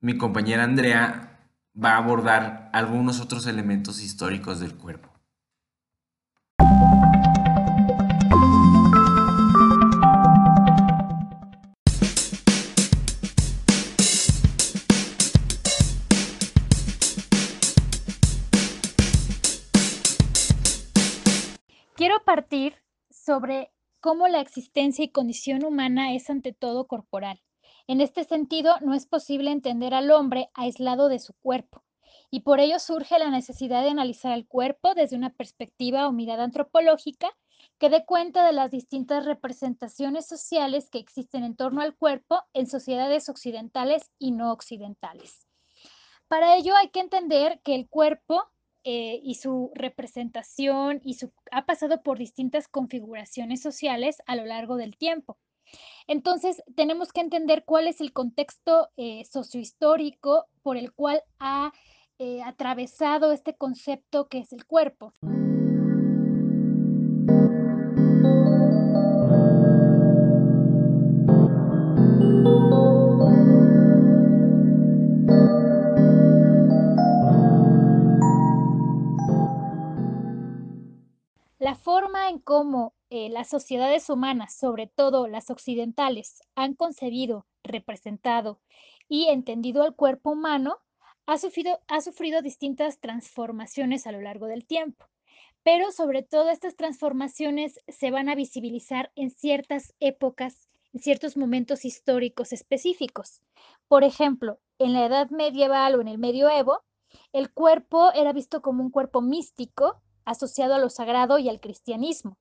mi 0.00 0.16
compañera 0.16 0.64
Andrea 0.64 1.50
va 1.74 1.92
a 1.92 1.96
abordar 1.96 2.70
algunos 2.72 3.20
otros 3.20 3.46
elementos 3.46 4.02
históricos 4.02 4.60
del 4.60 4.74
cuerpo. 4.76 5.13
Partir 22.34 22.74
sobre 23.10 23.70
cómo 24.00 24.26
la 24.26 24.40
existencia 24.40 25.04
y 25.04 25.12
condición 25.12 25.64
humana 25.64 26.14
es 26.14 26.28
ante 26.30 26.52
todo 26.52 26.88
corporal. 26.88 27.40
En 27.86 28.00
este 28.00 28.24
sentido, 28.24 28.74
no 28.80 28.92
es 28.92 29.06
posible 29.06 29.52
entender 29.52 29.94
al 29.94 30.10
hombre 30.10 30.50
aislado 30.52 31.08
de 31.08 31.20
su 31.20 31.32
cuerpo, 31.34 31.84
y 32.32 32.40
por 32.40 32.58
ello 32.58 32.80
surge 32.80 33.20
la 33.20 33.30
necesidad 33.30 33.84
de 33.84 33.90
analizar 33.90 34.32
el 34.32 34.48
cuerpo 34.48 34.94
desde 34.94 35.14
una 35.14 35.30
perspectiva 35.30 36.08
o 36.08 36.12
mirada 36.12 36.42
antropológica 36.42 37.30
que 37.78 37.88
dé 37.88 38.04
cuenta 38.04 38.44
de 38.44 38.52
las 38.52 38.72
distintas 38.72 39.26
representaciones 39.26 40.26
sociales 40.26 40.90
que 40.90 40.98
existen 40.98 41.44
en 41.44 41.54
torno 41.54 41.82
al 41.82 41.94
cuerpo 41.94 42.42
en 42.52 42.66
sociedades 42.66 43.28
occidentales 43.28 44.10
y 44.18 44.32
no 44.32 44.50
occidentales. 44.50 45.46
Para 46.26 46.56
ello 46.56 46.74
hay 46.74 46.88
que 46.88 46.98
entender 46.98 47.60
que 47.62 47.76
el 47.76 47.88
cuerpo 47.88 48.42
eh, 48.84 49.20
y 49.22 49.36
su 49.36 49.70
representación 49.74 51.00
y 51.02 51.14
su, 51.14 51.32
ha 51.50 51.64
pasado 51.64 52.02
por 52.02 52.18
distintas 52.18 52.68
configuraciones 52.68 53.62
sociales 53.62 54.22
a 54.26 54.36
lo 54.36 54.44
largo 54.44 54.76
del 54.76 54.96
tiempo. 54.96 55.38
Entonces, 56.06 56.62
tenemos 56.76 57.12
que 57.12 57.20
entender 57.20 57.64
cuál 57.64 57.88
es 57.88 58.00
el 58.00 58.12
contexto 58.12 58.90
eh, 58.96 59.24
sociohistórico 59.24 60.46
por 60.62 60.76
el 60.76 60.92
cual 60.92 61.22
ha 61.38 61.72
eh, 62.18 62.42
atravesado 62.42 63.32
este 63.32 63.56
concepto 63.56 64.28
que 64.28 64.38
es 64.38 64.52
el 64.52 64.66
cuerpo. 64.66 65.12
Cómo 82.44 82.94
eh, 83.10 83.28
las 83.30 83.48
sociedades 83.48 84.08
humanas, 84.10 84.56
sobre 84.56 84.86
todo 84.86 85.26
las 85.26 85.50
occidentales, 85.50 86.40
han 86.54 86.74
concebido, 86.74 87.46
representado 87.62 88.60
y 89.08 89.28
entendido 89.28 89.82
al 89.82 89.94
cuerpo 89.94 90.30
humano 90.32 90.78
ha 91.26 91.38
sufrido, 91.38 91.80
ha 91.88 92.00
sufrido 92.00 92.42
distintas 92.42 93.00
transformaciones 93.00 94.06
a 94.06 94.12
lo 94.12 94.20
largo 94.20 94.46
del 94.46 94.66
tiempo. 94.66 95.06
Pero 95.62 95.90
sobre 95.92 96.22
todo 96.22 96.50
estas 96.50 96.76
transformaciones 96.76 97.80
se 97.88 98.10
van 98.10 98.28
a 98.28 98.34
visibilizar 98.34 99.10
en 99.16 99.30
ciertas 99.30 99.94
épocas, 99.98 100.68
en 100.92 101.00
ciertos 101.00 101.36
momentos 101.36 101.86
históricos 101.86 102.52
específicos. 102.52 103.40
Por 103.88 104.04
ejemplo, 104.04 104.58
en 104.78 104.92
la 104.92 105.06
Edad 105.06 105.30
Medieval 105.30 105.94
o 105.94 106.00
en 106.02 106.08
el 106.08 106.18
Medioevo, 106.18 106.82
el 107.32 107.50
cuerpo 107.50 108.12
era 108.12 108.32
visto 108.32 108.60
como 108.60 108.82
un 108.82 108.90
cuerpo 108.90 109.22
místico 109.22 110.02
asociado 110.24 110.74
a 110.74 110.78
lo 110.78 110.90
sagrado 110.90 111.38
y 111.38 111.48
al 111.48 111.60
cristianismo. 111.60 112.38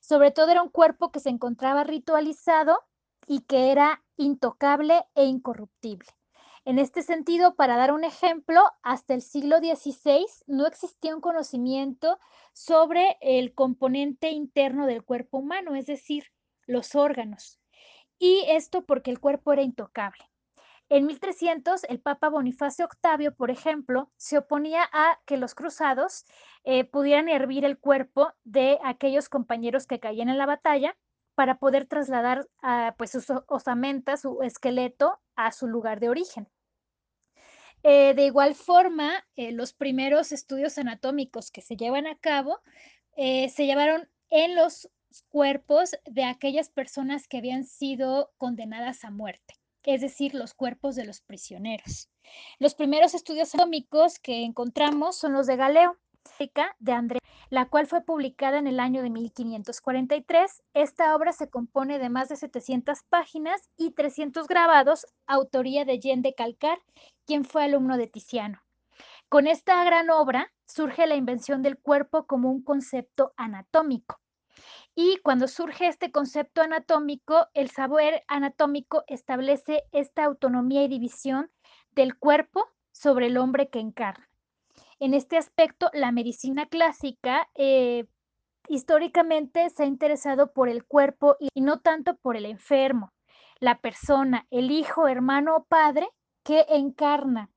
Sobre 0.00 0.30
todo 0.30 0.50
era 0.50 0.62
un 0.62 0.68
cuerpo 0.68 1.10
que 1.10 1.20
se 1.20 1.30
encontraba 1.30 1.84
ritualizado 1.84 2.80
y 3.26 3.40
que 3.40 3.72
era 3.72 4.02
intocable 4.16 5.04
e 5.14 5.24
incorruptible. 5.24 6.08
En 6.66 6.78
este 6.78 7.02
sentido, 7.02 7.56
para 7.56 7.76
dar 7.76 7.92
un 7.92 8.04
ejemplo, 8.04 8.62
hasta 8.82 9.12
el 9.12 9.20
siglo 9.20 9.58
XVI 9.58 10.26
no 10.46 10.66
existía 10.66 11.14
un 11.14 11.20
conocimiento 11.20 12.18
sobre 12.54 13.18
el 13.20 13.54
componente 13.54 14.30
interno 14.30 14.86
del 14.86 15.04
cuerpo 15.04 15.38
humano, 15.38 15.74
es 15.74 15.84
decir, 15.86 16.32
los 16.66 16.94
órganos. 16.94 17.60
Y 18.18 18.44
esto 18.48 18.86
porque 18.86 19.10
el 19.10 19.20
cuerpo 19.20 19.52
era 19.52 19.62
intocable. 19.62 20.24
En 20.90 21.06
1300, 21.06 21.84
el 21.84 21.98
Papa 21.98 22.28
Bonifacio 22.28 22.88
VIII, 23.02 23.30
por 23.30 23.50
ejemplo, 23.50 24.12
se 24.16 24.36
oponía 24.36 24.86
a 24.92 25.18
que 25.24 25.38
los 25.38 25.54
cruzados 25.54 26.26
eh, 26.62 26.84
pudieran 26.84 27.28
hervir 27.28 27.64
el 27.64 27.78
cuerpo 27.78 28.34
de 28.44 28.78
aquellos 28.84 29.30
compañeros 29.30 29.86
que 29.86 29.98
caían 29.98 30.28
en 30.28 30.36
la 30.36 30.44
batalla 30.44 30.94
para 31.34 31.58
poder 31.58 31.86
trasladar 31.86 32.46
pues, 32.98 33.10
sus 33.10 33.26
osamentas, 33.48 34.20
su 34.20 34.42
esqueleto, 34.42 35.18
a 35.36 35.52
su 35.52 35.66
lugar 35.66 36.00
de 36.00 36.10
origen. 36.10 36.48
Eh, 37.82 38.14
de 38.14 38.26
igual 38.26 38.54
forma, 38.54 39.26
eh, 39.36 39.52
los 39.52 39.72
primeros 39.72 40.32
estudios 40.32 40.78
anatómicos 40.78 41.50
que 41.50 41.60
se 41.60 41.76
llevan 41.76 42.06
a 42.06 42.16
cabo 42.18 42.60
se 43.16 43.64
llevaron 43.64 44.08
en 44.28 44.56
los 44.56 44.90
cuerpos 45.28 45.92
de 46.04 46.24
aquellas 46.24 46.68
personas 46.68 47.28
que 47.28 47.38
habían 47.38 47.64
sido 47.64 48.32
condenadas 48.38 49.04
a 49.04 49.12
muerte 49.12 49.54
es 49.92 50.00
decir, 50.00 50.34
los 50.34 50.54
cuerpos 50.54 50.94
de 50.96 51.04
los 51.04 51.20
prisioneros. 51.20 52.08
Los 52.58 52.74
primeros 52.74 53.14
estudios 53.14 53.54
atómicos 53.54 54.18
que 54.18 54.44
encontramos 54.44 55.16
son 55.16 55.34
los 55.34 55.46
de 55.46 55.56
Galeo, 55.56 55.98
de 56.78 56.92
André, 56.92 57.18
la 57.50 57.68
cual 57.68 57.86
fue 57.86 58.02
publicada 58.02 58.58
en 58.58 58.66
el 58.66 58.80
año 58.80 59.02
de 59.02 59.10
1543. 59.10 60.62
Esta 60.74 61.14
obra 61.14 61.32
se 61.32 61.48
compone 61.48 61.98
de 61.98 62.08
más 62.08 62.28
de 62.28 62.36
700 62.36 63.02
páginas 63.08 63.70
y 63.76 63.92
300 63.92 64.46
grabados, 64.46 65.06
autoría 65.26 65.84
de 65.84 65.98
Jean 66.00 66.22
de 66.22 66.34
Calcar, 66.34 66.78
quien 67.26 67.44
fue 67.44 67.64
alumno 67.64 67.96
de 67.96 68.08
Tiziano. 68.08 68.62
Con 69.28 69.46
esta 69.46 69.82
gran 69.84 70.10
obra 70.10 70.52
surge 70.66 71.06
la 71.06 71.16
invención 71.16 71.62
del 71.62 71.78
cuerpo 71.78 72.26
como 72.26 72.50
un 72.50 72.62
concepto 72.62 73.32
anatómico. 73.36 74.20
Y 74.94 75.18
cuando 75.18 75.48
surge 75.48 75.88
este 75.88 76.12
concepto 76.12 76.62
anatómico, 76.62 77.48
el 77.54 77.70
saber 77.70 78.22
anatómico 78.28 79.02
establece 79.08 79.84
esta 79.92 80.24
autonomía 80.24 80.84
y 80.84 80.88
división 80.88 81.50
del 81.92 82.16
cuerpo 82.16 82.68
sobre 82.92 83.26
el 83.26 83.36
hombre 83.36 83.68
que 83.68 83.80
encarna. 83.80 84.28
En 85.00 85.12
este 85.14 85.36
aspecto, 85.36 85.90
la 85.92 86.12
medicina 86.12 86.66
clásica 86.66 87.48
eh, 87.56 88.06
históricamente 88.68 89.68
se 89.70 89.82
ha 89.82 89.86
interesado 89.86 90.52
por 90.52 90.68
el 90.68 90.84
cuerpo 90.84 91.36
y 91.40 91.60
no 91.60 91.80
tanto 91.80 92.16
por 92.16 92.36
el 92.36 92.46
enfermo, 92.46 93.12
la 93.58 93.80
persona, 93.80 94.46
el 94.50 94.70
hijo, 94.70 95.08
hermano 95.08 95.56
o 95.56 95.64
padre 95.64 96.08
que 96.44 96.66
encarna 96.68 97.50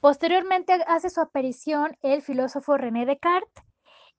Posteriormente 0.00 0.72
hace 0.86 1.10
su 1.10 1.20
aparición 1.20 1.98
el 2.00 2.22
filósofo 2.22 2.78
René 2.78 3.04
Descartes 3.04 3.64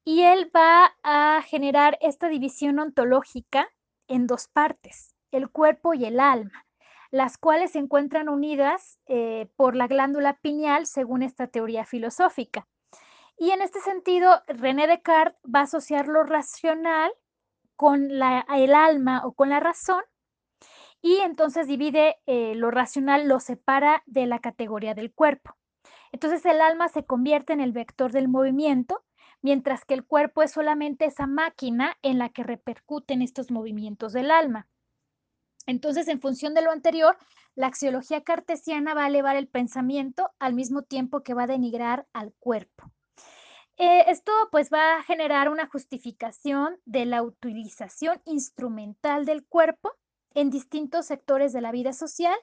y 0.05 0.21
él 0.21 0.51
va 0.55 0.95
a 1.01 1.41
generar 1.41 1.97
esta 2.01 2.27
división 2.27 2.77
ontológica 2.77 3.67
en 4.07 4.27
dos 4.27 4.47
partes, 4.47 5.15
el 5.31 5.49
cuerpo 5.49 5.95
y 5.95 6.05
el 6.05 6.19
alma, 6.19 6.67
las 7.09 7.39
cuales 7.39 7.71
se 7.71 7.79
encuentran 7.79 8.29
unidas 8.29 8.99
eh, 9.07 9.49
por 9.55 9.75
la 9.75 9.87
glándula 9.87 10.37
pineal 10.37 10.85
según 10.85 11.23
esta 11.23 11.47
teoría 11.47 11.83
filosófica. 11.83 12.67
Y 13.35 13.49
en 13.49 13.63
este 13.63 13.79
sentido, 13.79 14.43
René 14.47 14.85
Descartes 14.85 15.41
va 15.43 15.61
a 15.61 15.63
asociar 15.63 16.07
lo 16.07 16.23
racional 16.23 17.11
con 17.75 18.11
el 18.11 18.75
alma 18.75 19.25
o 19.25 19.33
con 19.33 19.49
la 19.49 19.59
razón 19.59 20.03
y 21.01 21.17
entonces 21.17 21.65
divide 21.65 22.17
eh, 22.27 22.53
lo 22.53 22.69
racional, 22.69 23.27
lo 23.27 23.39
separa 23.39 24.03
de 24.05 24.27
la 24.27 24.37
categoría 24.37 24.93
del 24.93 25.11
cuerpo. 25.11 25.55
Entonces 26.11 26.45
el 26.45 26.61
alma 26.61 26.89
se 26.89 27.05
convierte 27.05 27.53
en 27.53 27.61
el 27.61 27.71
vector 27.71 28.11
del 28.11 28.27
movimiento, 28.27 29.03
mientras 29.41 29.85
que 29.85 29.93
el 29.93 30.05
cuerpo 30.05 30.43
es 30.43 30.51
solamente 30.51 31.05
esa 31.05 31.27
máquina 31.27 31.97
en 32.01 32.17
la 32.17 32.29
que 32.29 32.43
repercuten 32.43 33.21
estos 33.21 33.51
movimientos 33.51 34.13
del 34.13 34.31
alma. 34.31 34.67
Entonces, 35.67 36.07
en 36.07 36.19
función 36.19 36.53
de 36.53 36.61
lo 36.61 36.71
anterior, 36.71 37.17
la 37.55 37.67
axiología 37.67 38.23
cartesiana 38.23 38.93
va 38.93 39.05
a 39.05 39.07
elevar 39.07 39.35
el 39.35 39.47
pensamiento 39.47 40.31
al 40.39 40.53
mismo 40.53 40.81
tiempo 40.83 41.21
que 41.21 41.33
va 41.33 41.43
a 41.43 41.47
denigrar 41.47 42.07
al 42.13 42.33
cuerpo. 42.33 42.91
Eh, 43.77 44.05
esto 44.07 44.31
pues 44.51 44.69
va 44.71 44.97
a 44.97 45.03
generar 45.03 45.49
una 45.49 45.67
justificación 45.67 46.79
de 46.85 47.05
la 47.05 47.23
utilización 47.23 48.21
instrumental 48.25 49.25
del 49.25 49.45
cuerpo 49.45 49.91
en 50.33 50.49
distintos 50.49 51.07
sectores 51.07 51.53
de 51.53 51.61
la 51.61 51.71
vida 51.71 51.93
social 51.93 52.35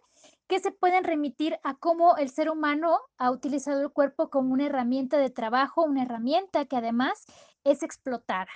que 0.47 0.61
se 0.61 0.71
pueden 0.71 1.05
remitir 1.05 1.59
a 1.63 1.75
cómo 1.75 2.17
el 2.17 2.31
ser 2.31 2.51
humano 2.51 2.99
ha 3.19 3.31
utilizado 3.31 3.83
el 3.83 3.91
cuerpo 3.91 4.31
como 4.31 4.53
una 4.53 4.67
herramienta 4.67 5.19
de 5.19 5.31
trabajo, 5.31 5.85
una 5.85 6.03
herramienta 6.03 6.65
que 6.65 6.77
además 6.77 7.27
es 7.65 7.83
explotada. 7.83 8.51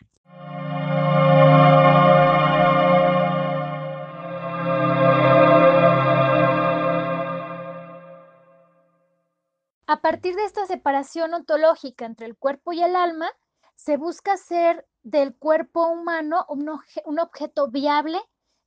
A 9.87 10.01
partir 10.01 10.35
de 10.35 10.44
esta 10.44 10.64
separación 10.64 11.35
ontológica 11.35 12.07
entre 12.07 12.25
el 12.25 12.37
cuerpo 12.37 12.72
y 12.72 12.83
el 12.83 12.96
alma, 12.96 13.31
se 13.75 13.98
busca 13.98 14.33
hacer 14.33 14.87
del 15.03 15.37
cuerpo 15.37 15.87
humano 15.87 16.46
un, 16.48 17.18
objeto 17.18 17.68
viable, 17.68 18.18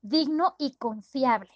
digno 0.01 0.55
y 0.59 0.75
confiable. 0.75 1.49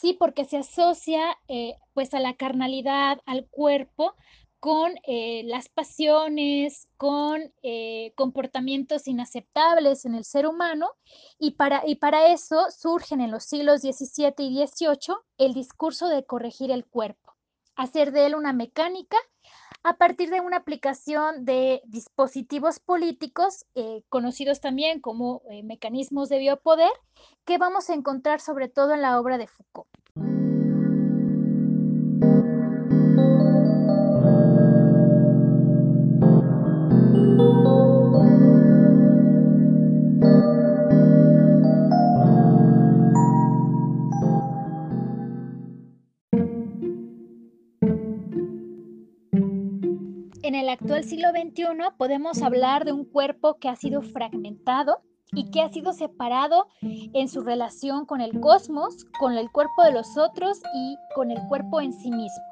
Sí, 0.00 0.12
porque 0.12 0.44
se 0.44 0.56
asocia 0.58 1.38
eh, 1.46 1.76
pues 1.92 2.14
a 2.14 2.20
la 2.20 2.34
carnalidad, 2.34 3.20
al 3.26 3.46
cuerpo, 3.48 4.14
con 4.58 4.92
eh, 5.06 5.42
las 5.44 5.68
pasiones, 5.68 6.88
con 6.96 7.52
eh, 7.62 8.12
comportamientos 8.16 9.06
inaceptables 9.06 10.04
en 10.04 10.16
el 10.16 10.24
ser 10.24 10.48
humano, 10.48 10.90
y 11.38 11.52
para, 11.52 11.84
y 11.86 11.94
para 11.94 12.32
eso 12.32 12.72
surgen 12.72 13.20
en 13.20 13.30
los 13.30 13.44
siglos 13.44 13.82
XVII 13.82 14.34
y 14.38 14.66
XVIII 14.66 15.14
el 15.38 15.54
discurso 15.54 16.08
de 16.08 16.24
corregir 16.24 16.72
el 16.72 16.84
cuerpo, 16.84 17.36
hacer 17.76 18.10
de 18.10 18.26
él 18.26 18.34
una 18.34 18.52
mecánica 18.52 19.16
a 19.84 19.96
partir 19.98 20.30
de 20.30 20.40
una 20.40 20.56
aplicación 20.56 21.44
de 21.44 21.82
dispositivos 21.84 22.80
políticos, 22.80 23.66
conocidos 24.08 24.60
también 24.60 25.00
como 25.00 25.42
mecanismos 25.62 26.28
de 26.30 26.38
biopoder, 26.38 26.90
que 27.44 27.58
vamos 27.58 27.90
a 27.90 27.94
encontrar 27.94 28.40
sobre 28.40 28.68
todo 28.68 28.94
en 28.94 29.02
la 29.02 29.20
obra 29.20 29.38
de 29.38 29.46
Foucault. 29.46 29.86
Actual 51.04 51.32
siglo 51.32 51.32
XXI 51.32 51.96
podemos 51.98 52.40
hablar 52.40 52.86
de 52.86 52.92
un 52.92 53.04
cuerpo 53.04 53.58
que 53.58 53.68
ha 53.68 53.76
sido 53.76 54.00
fragmentado, 54.00 55.02
y 55.36 55.50
que 55.50 55.60
ha 55.60 55.68
sido 55.68 55.92
separado 55.92 56.68
en 56.80 57.28
su 57.28 57.42
relación 57.42 58.06
con 58.06 58.20
el 58.20 58.40
cosmos, 58.40 59.04
con 59.18 59.34
el 59.34 59.50
cuerpo 59.50 59.82
de 59.82 59.92
los 59.92 60.16
otros 60.16 60.62
y 60.74 60.96
con 61.14 61.30
el 61.30 61.38
cuerpo 61.48 61.80
en 61.80 61.92
sí 61.92 62.10
mismo. 62.10 62.44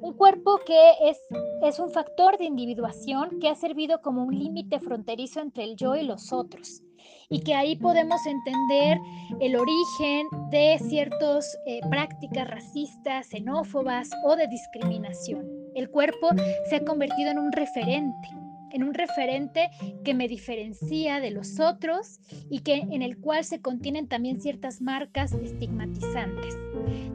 Un 0.00 0.14
cuerpo 0.14 0.58
que 0.64 0.92
es, 1.02 1.18
es 1.62 1.78
un 1.78 1.90
factor 1.90 2.38
de 2.38 2.46
individuación 2.46 3.38
que 3.38 3.48
ha 3.48 3.54
servido 3.54 4.00
como 4.00 4.24
un 4.24 4.36
límite 4.36 4.80
fronterizo 4.80 5.40
entre 5.40 5.64
el 5.64 5.76
yo 5.76 5.94
y 5.94 6.02
los 6.04 6.32
otros 6.32 6.82
y 7.28 7.40
que 7.40 7.54
ahí 7.54 7.76
podemos 7.76 8.24
entender 8.26 8.98
el 9.40 9.56
origen 9.56 10.26
de 10.50 10.78
ciertas 10.80 11.56
eh, 11.66 11.80
prácticas 11.90 12.48
racistas, 12.48 13.28
xenófobas 13.28 14.08
o 14.24 14.36
de 14.36 14.48
discriminación. 14.48 15.61
El 15.74 15.88
cuerpo 15.90 16.28
se 16.68 16.76
ha 16.76 16.84
convertido 16.84 17.30
en 17.30 17.38
un 17.38 17.52
referente, 17.52 18.28
en 18.72 18.84
un 18.84 18.94
referente 18.94 19.70
que 20.04 20.14
me 20.14 20.28
diferencia 20.28 21.20
de 21.20 21.30
los 21.30 21.60
otros 21.60 22.20
y 22.50 22.60
que 22.60 22.74
en 22.74 23.02
el 23.02 23.18
cual 23.18 23.44
se 23.44 23.60
contienen 23.60 24.08
también 24.08 24.40
ciertas 24.40 24.80
marcas 24.80 25.32
estigmatizantes. 25.32 26.56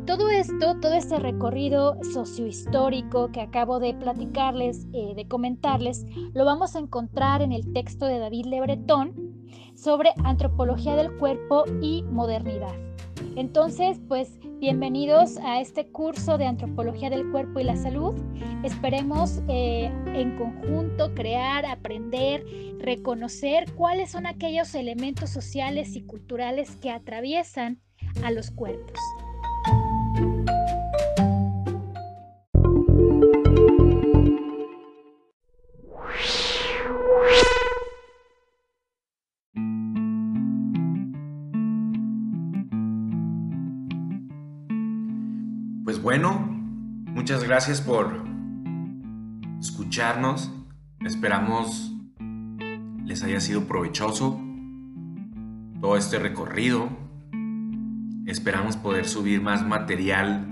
Todo 0.06 0.30
esto, 0.30 0.80
todo 0.80 0.94
este 0.94 1.20
recorrido 1.20 1.98
sociohistórico 2.04 3.32
que 3.32 3.42
acabo 3.42 3.80
de 3.80 3.94
platicarles, 3.94 4.88
eh, 4.94 5.14
de 5.16 5.28
comentarles, 5.28 6.06
lo 6.34 6.46
vamos 6.46 6.76
a 6.76 6.80
encontrar 6.80 7.42
en 7.42 7.52
el 7.52 7.74
texto 7.74 8.06
de 8.06 8.20
David 8.20 8.46
Le 8.46 8.62
Breton 8.62 9.14
sobre 9.76 10.14
antropología 10.24 10.96
del 10.96 11.16
cuerpo 11.18 11.66
y 11.82 12.04
modernidad. 12.04 12.74
Entonces, 13.36 14.00
pues 14.08 14.40
bienvenidos 14.60 15.38
a 15.38 15.62
este 15.62 15.88
curso 15.92 16.38
de 16.38 16.48
Antropología 16.48 17.10
del 17.10 17.30
Cuerpo 17.32 17.60
y 17.60 17.64
la 17.64 17.76
Salud. 17.76 18.16
Esperemos 18.64 19.42
eh, 19.48 19.92
en 20.08 20.36
conjunto 20.38 21.14
crear, 21.14 21.66
aprender, 21.66 22.44
reconocer 22.80 23.72
cuáles 23.74 24.12
son 24.12 24.26
aquellos 24.26 24.74
elementos 24.74 25.30
sociales 25.30 25.96
y 25.96 26.02
culturales 26.02 26.76
que 26.78 26.90
atraviesan 26.90 27.82
a 28.24 28.32
los 28.32 28.50
cuerpos. 28.50 29.00
Gracias 47.48 47.80
por 47.80 48.26
escucharnos. 49.62 50.52
Esperamos 51.00 51.94
les 53.06 53.24
haya 53.24 53.40
sido 53.40 53.68
provechoso 53.68 54.42
todo 55.80 55.96
este 55.96 56.20
recorrido. 56.20 56.90
Esperamos 58.26 58.76
poder 58.76 59.08
subir 59.08 59.42
más 59.42 59.66
material 59.66 60.46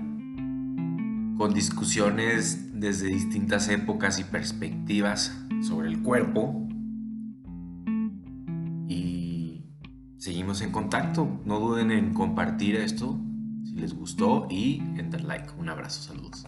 con 1.36 1.52
discusiones 1.52 2.80
desde 2.80 3.08
distintas 3.08 3.68
épocas 3.68 4.18
y 4.18 4.24
perspectivas 4.24 5.38
sobre 5.60 5.88
el 5.88 6.02
cuerpo. 6.02 6.66
Y 8.88 9.66
seguimos 10.16 10.62
en 10.62 10.72
contacto. 10.72 11.42
No 11.44 11.60
duden 11.60 11.90
en 11.90 12.14
compartir 12.14 12.76
esto 12.76 13.20
les 13.74 13.94
gustó 13.94 14.46
y 14.48 14.78
en 14.96 15.10
dar 15.10 15.22
like. 15.22 15.52
Un 15.58 15.68
abrazo, 15.68 16.00
saludos. 16.00 16.46